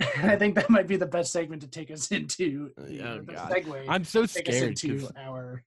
[0.00, 3.52] I think that might be the best segment to take us into oh, the God.
[3.52, 3.84] segue.
[3.88, 5.62] I'm so take us scared into 'cause, our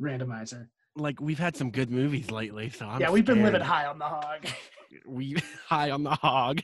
[0.00, 0.68] randomizer.
[0.94, 3.98] like we've had some good movies lately, so I'm yeah, we've been living high on
[3.98, 4.46] the hog.
[5.06, 5.36] We
[5.66, 6.60] high on the hog.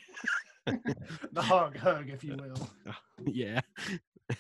[0.67, 2.69] the hog hug, if you will.
[3.25, 3.61] yeah.
[4.31, 4.37] Oh,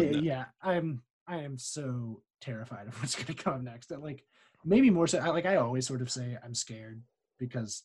[0.00, 0.18] yeah, no.
[0.20, 3.88] yeah, I'm I am so terrified of what's gonna come next.
[3.88, 4.24] That like
[4.64, 7.02] maybe more so I like I always sort of say I'm scared
[7.38, 7.82] because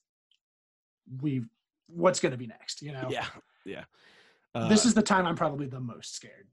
[1.21, 1.43] we
[1.87, 3.07] what's gonna be next, you know?
[3.09, 3.27] Yeah.
[3.65, 3.85] Yeah.
[4.53, 6.47] Uh, this is the time I'm probably the most scared.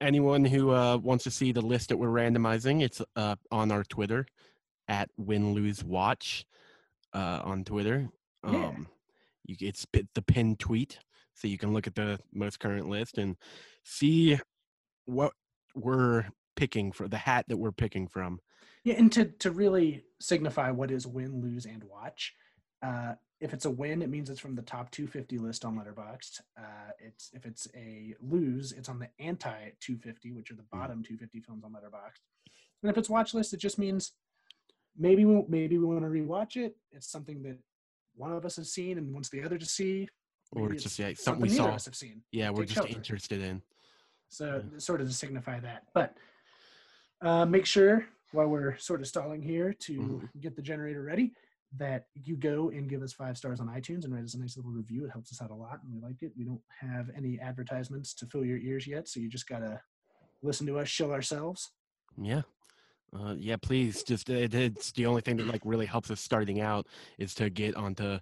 [0.00, 2.82] anyone who uh, wants to see the list that we're randomizing.
[2.82, 4.26] It's uh, on our Twitter
[4.88, 6.44] at Win Lose Watch
[7.12, 8.08] uh, on Twitter.
[8.44, 8.68] Yeah.
[8.68, 8.86] Um,
[9.44, 10.98] you it's the pinned tweet,
[11.34, 13.36] so you can look at the most current list and
[13.84, 14.38] see
[15.06, 15.32] what
[15.74, 16.26] we're
[16.56, 18.40] picking for the hat that we're picking from.
[18.84, 22.34] Yeah, and to to really signify what is win, lose, and watch.
[22.82, 26.40] Uh, if it's a win, it means it's from the top 250 list on Letterboxd.
[26.58, 31.02] Uh, it's if it's a lose, it's on the anti 250, which are the bottom
[31.02, 32.20] 250 films on Letterboxd.
[32.82, 34.12] And if it's watch list, it just means
[34.96, 36.76] maybe we maybe we want to rewatch it.
[36.92, 37.58] It's something that
[38.14, 40.08] one of us has seen and wants the other to see.
[40.52, 41.68] Or it's just yeah, something we saw.
[41.68, 42.22] us have seen.
[42.32, 43.62] Yeah, we're just interested in.
[44.28, 45.84] So sort of to signify that.
[45.94, 46.16] But
[47.22, 50.40] uh, make sure while we're sort of stalling here to Mhm.
[50.40, 51.32] get the generator ready
[51.76, 54.56] that you go and give us five stars on iTunes and write us a nice
[54.56, 55.04] little review.
[55.04, 56.32] It helps us out a lot and we like it.
[56.36, 59.80] We don't have any advertisements to fill your ears yet, so you just gotta
[60.42, 61.72] listen to us show ourselves.
[62.16, 62.42] Yeah.
[63.12, 64.02] Uh, yeah, please.
[64.04, 66.86] Just it, it's the only thing that like really helps us starting out
[67.18, 68.18] is to get onto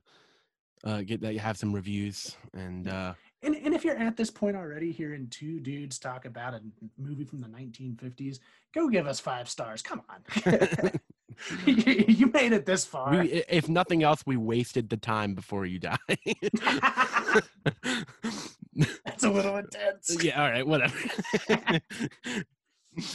[0.85, 3.13] uh, get that you have some reviews and uh,
[3.43, 6.61] And, and if you're at this point already hearing two dudes talk about a
[6.97, 8.41] movie from the 1950s,
[8.75, 9.81] go give us five stars.
[9.81, 10.19] Come on.
[11.67, 13.19] you, you made it this far.
[13.19, 15.99] We, if nothing else, we wasted the time before you died.
[19.05, 20.17] That's a little intense.
[20.23, 20.99] yeah, all right, whatever.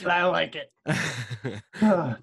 [0.04, 0.72] But I like it.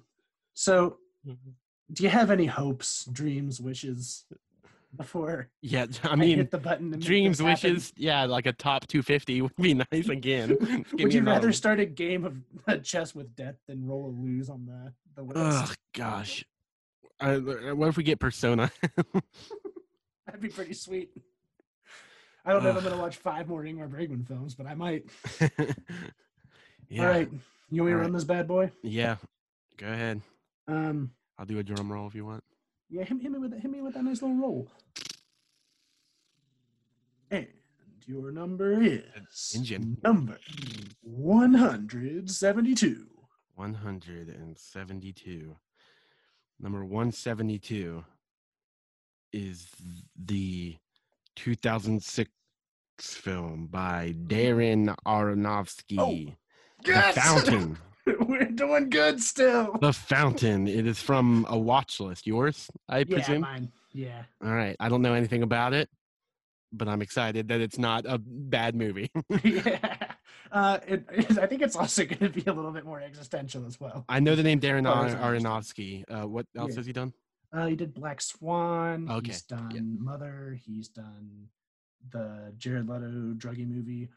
[0.53, 0.97] so,
[1.27, 1.51] mm-hmm.
[1.93, 4.25] do you have any hopes, dreams, wishes
[4.95, 6.91] before yeah, I I, mean, hit the button?
[6.99, 10.85] Dreams, wishes, yeah, like a top 250 would be nice again.
[10.93, 12.37] Would you rather start a game of
[12.67, 15.37] uh, chess with death than roll a lose on the the list?
[15.37, 16.45] Ugh, gosh.
[17.19, 18.71] Uh, what if we get Persona?
[20.25, 21.11] That'd be pretty sweet.
[22.43, 25.05] I don't know if I'm gonna watch five more Ingmar Bergman films, but I might.
[26.89, 27.03] yeah.
[27.03, 27.29] All right,
[27.69, 28.71] you want me to All run this bad boy?
[28.81, 29.17] Yeah.
[29.77, 30.21] Go ahead.
[30.67, 32.43] Um, I'll do a drum roll if you want.
[32.91, 34.69] Yeah, hit, hit me with hit me with that nice little roll.
[37.31, 37.47] And
[38.05, 39.97] your number is Engine.
[40.03, 40.37] number
[41.01, 43.07] one hundred seventy-two.
[43.55, 45.55] 172.
[46.59, 48.03] Number 172
[49.33, 49.67] is
[50.15, 50.77] the
[51.35, 52.29] 2006
[52.99, 55.97] film by Darren Aronofsky.
[55.99, 56.15] Oh,
[56.83, 57.77] the Fountain.
[58.27, 59.77] We're doing good still.
[59.81, 60.67] The Fountain.
[60.67, 62.27] It is from a watch list.
[62.27, 63.41] Yours, I yeah, presume?
[63.41, 63.71] mine.
[63.93, 64.23] Yeah.
[64.43, 64.75] All right.
[64.79, 65.89] I don't know anything about it,
[66.71, 69.11] but I'm excited that it's not a bad movie.
[69.43, 69.95] yeah.
[70.51, 73.65] Uh, it, it- I think it's also going to be a little bit more existential
[73.65, 74.05] as well.
[74.09, 76.03] I know the name Darren Oh, Ar- Aronofsky.
[76.09, 76.75] Uh, what else Yeah.
[76.77, 77.13] has he done?
[77.53, 79.09] Uh, he did Black Swan.
[79.09, 80.57] Okay, He's done Mother.
[80.65, 81.47] He's done
[82.09, 84.09] the Jared Leto druggy movie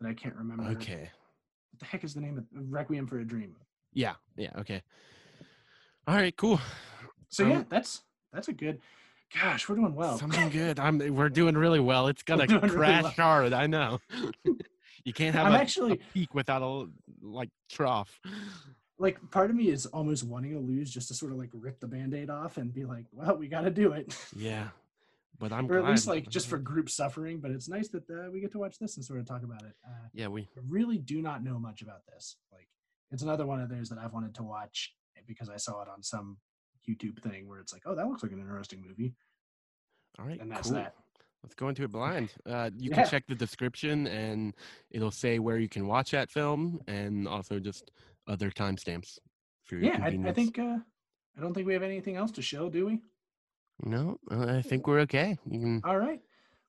[0.00, 0.64] that I can't remember.
[0.70, 1.10] Okay.
[1.78, 3.54] The heck is the name of Requiem for a Dream?
[3.92, 4.14] Yeah.
[4.36, 4.50] Yeah.
[4.58, 4.82] Okay.
[6.06, 6.36] All right.
[6.36, 6.60] Cool.
[7.28, 8.02] So Um, yeah, that's
[8.32, 8.80] that's a good.
[9.34, 10.18] Gosh, we're doing well.
[10.18, 10.78] Something good.
[10.80, 10.98] I'm.
[11.14, 12.08] We're doing really well.
[12.08, 13.12] It's gonna We're really crash well.
[13.12, 13.52] hard.
[13.52, 13.98] I know.
[15.04, 16.86] you can't have I'm a, actually- a peak without a
[17.22, 18.20] like trough.
[18.98, 21.78] like part of me is almost wanting to lose just to sort of like rip
[21.80, 24.16] the band-aid off and be like, well, we got to do it.
[24.34, 24.68] Yeah.
[25.38, 25.70] But I'm.
[25.70, 27.40] or at least like just for group suffering.
[27.40, 29.62] But it's nice that uh, we get to watch this and sort of talk about
[29.62, 29.74] it.
[29.86, 30.28] Uh, Yeah.
[30.28, 30.48] We.
[30.68, 32.36] Really do not know much about this.
[32.52, 32.68] Like,
[33.12, 34.94] it's another one of those that I've wanted to watch
[35.26, 36.38] because I saw it on some
[36.88, 39.14] YouTube thing where it's like, oh, that looks like an interesting movie,
[40.18, 40.40] All right.
[40.40, 40.76] and that's cool.
[40.78, 40.94] that.
[41.42, 42.32] Let's go into it blind.
[42.46, 42.96] Uh, you Yeah.
[43.02, 44.54] can check the description, and
[44.90, 47.90] it'll say where you can watch that film, and also just
[48.26, 49.18] other timestamps
[49.64, 50.78] for your Yeah, I, I think uh,
[51.36, 53.02] I don't think we have anything else to show, do we?
[53.82, 55.38] No, uh, I think we're okay.
[55.48, 55.80] Can.
[55.84, 56.20] All right.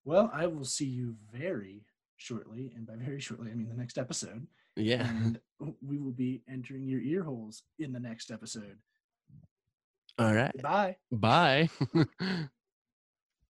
[0.05, 1.86] Well, I will see you very
[2.18, 4.47] shortly, and by very shortly, I mean the next episode.
[4.76, 5.07] Yeah.
[5.07, 5.39] And
[5.82, 8.78] we will be entering your ear holes in the next episode.
[10.18, 10.55] All right.
[10.62, 10.97] Bye.
[11.12, 11.70] Bye.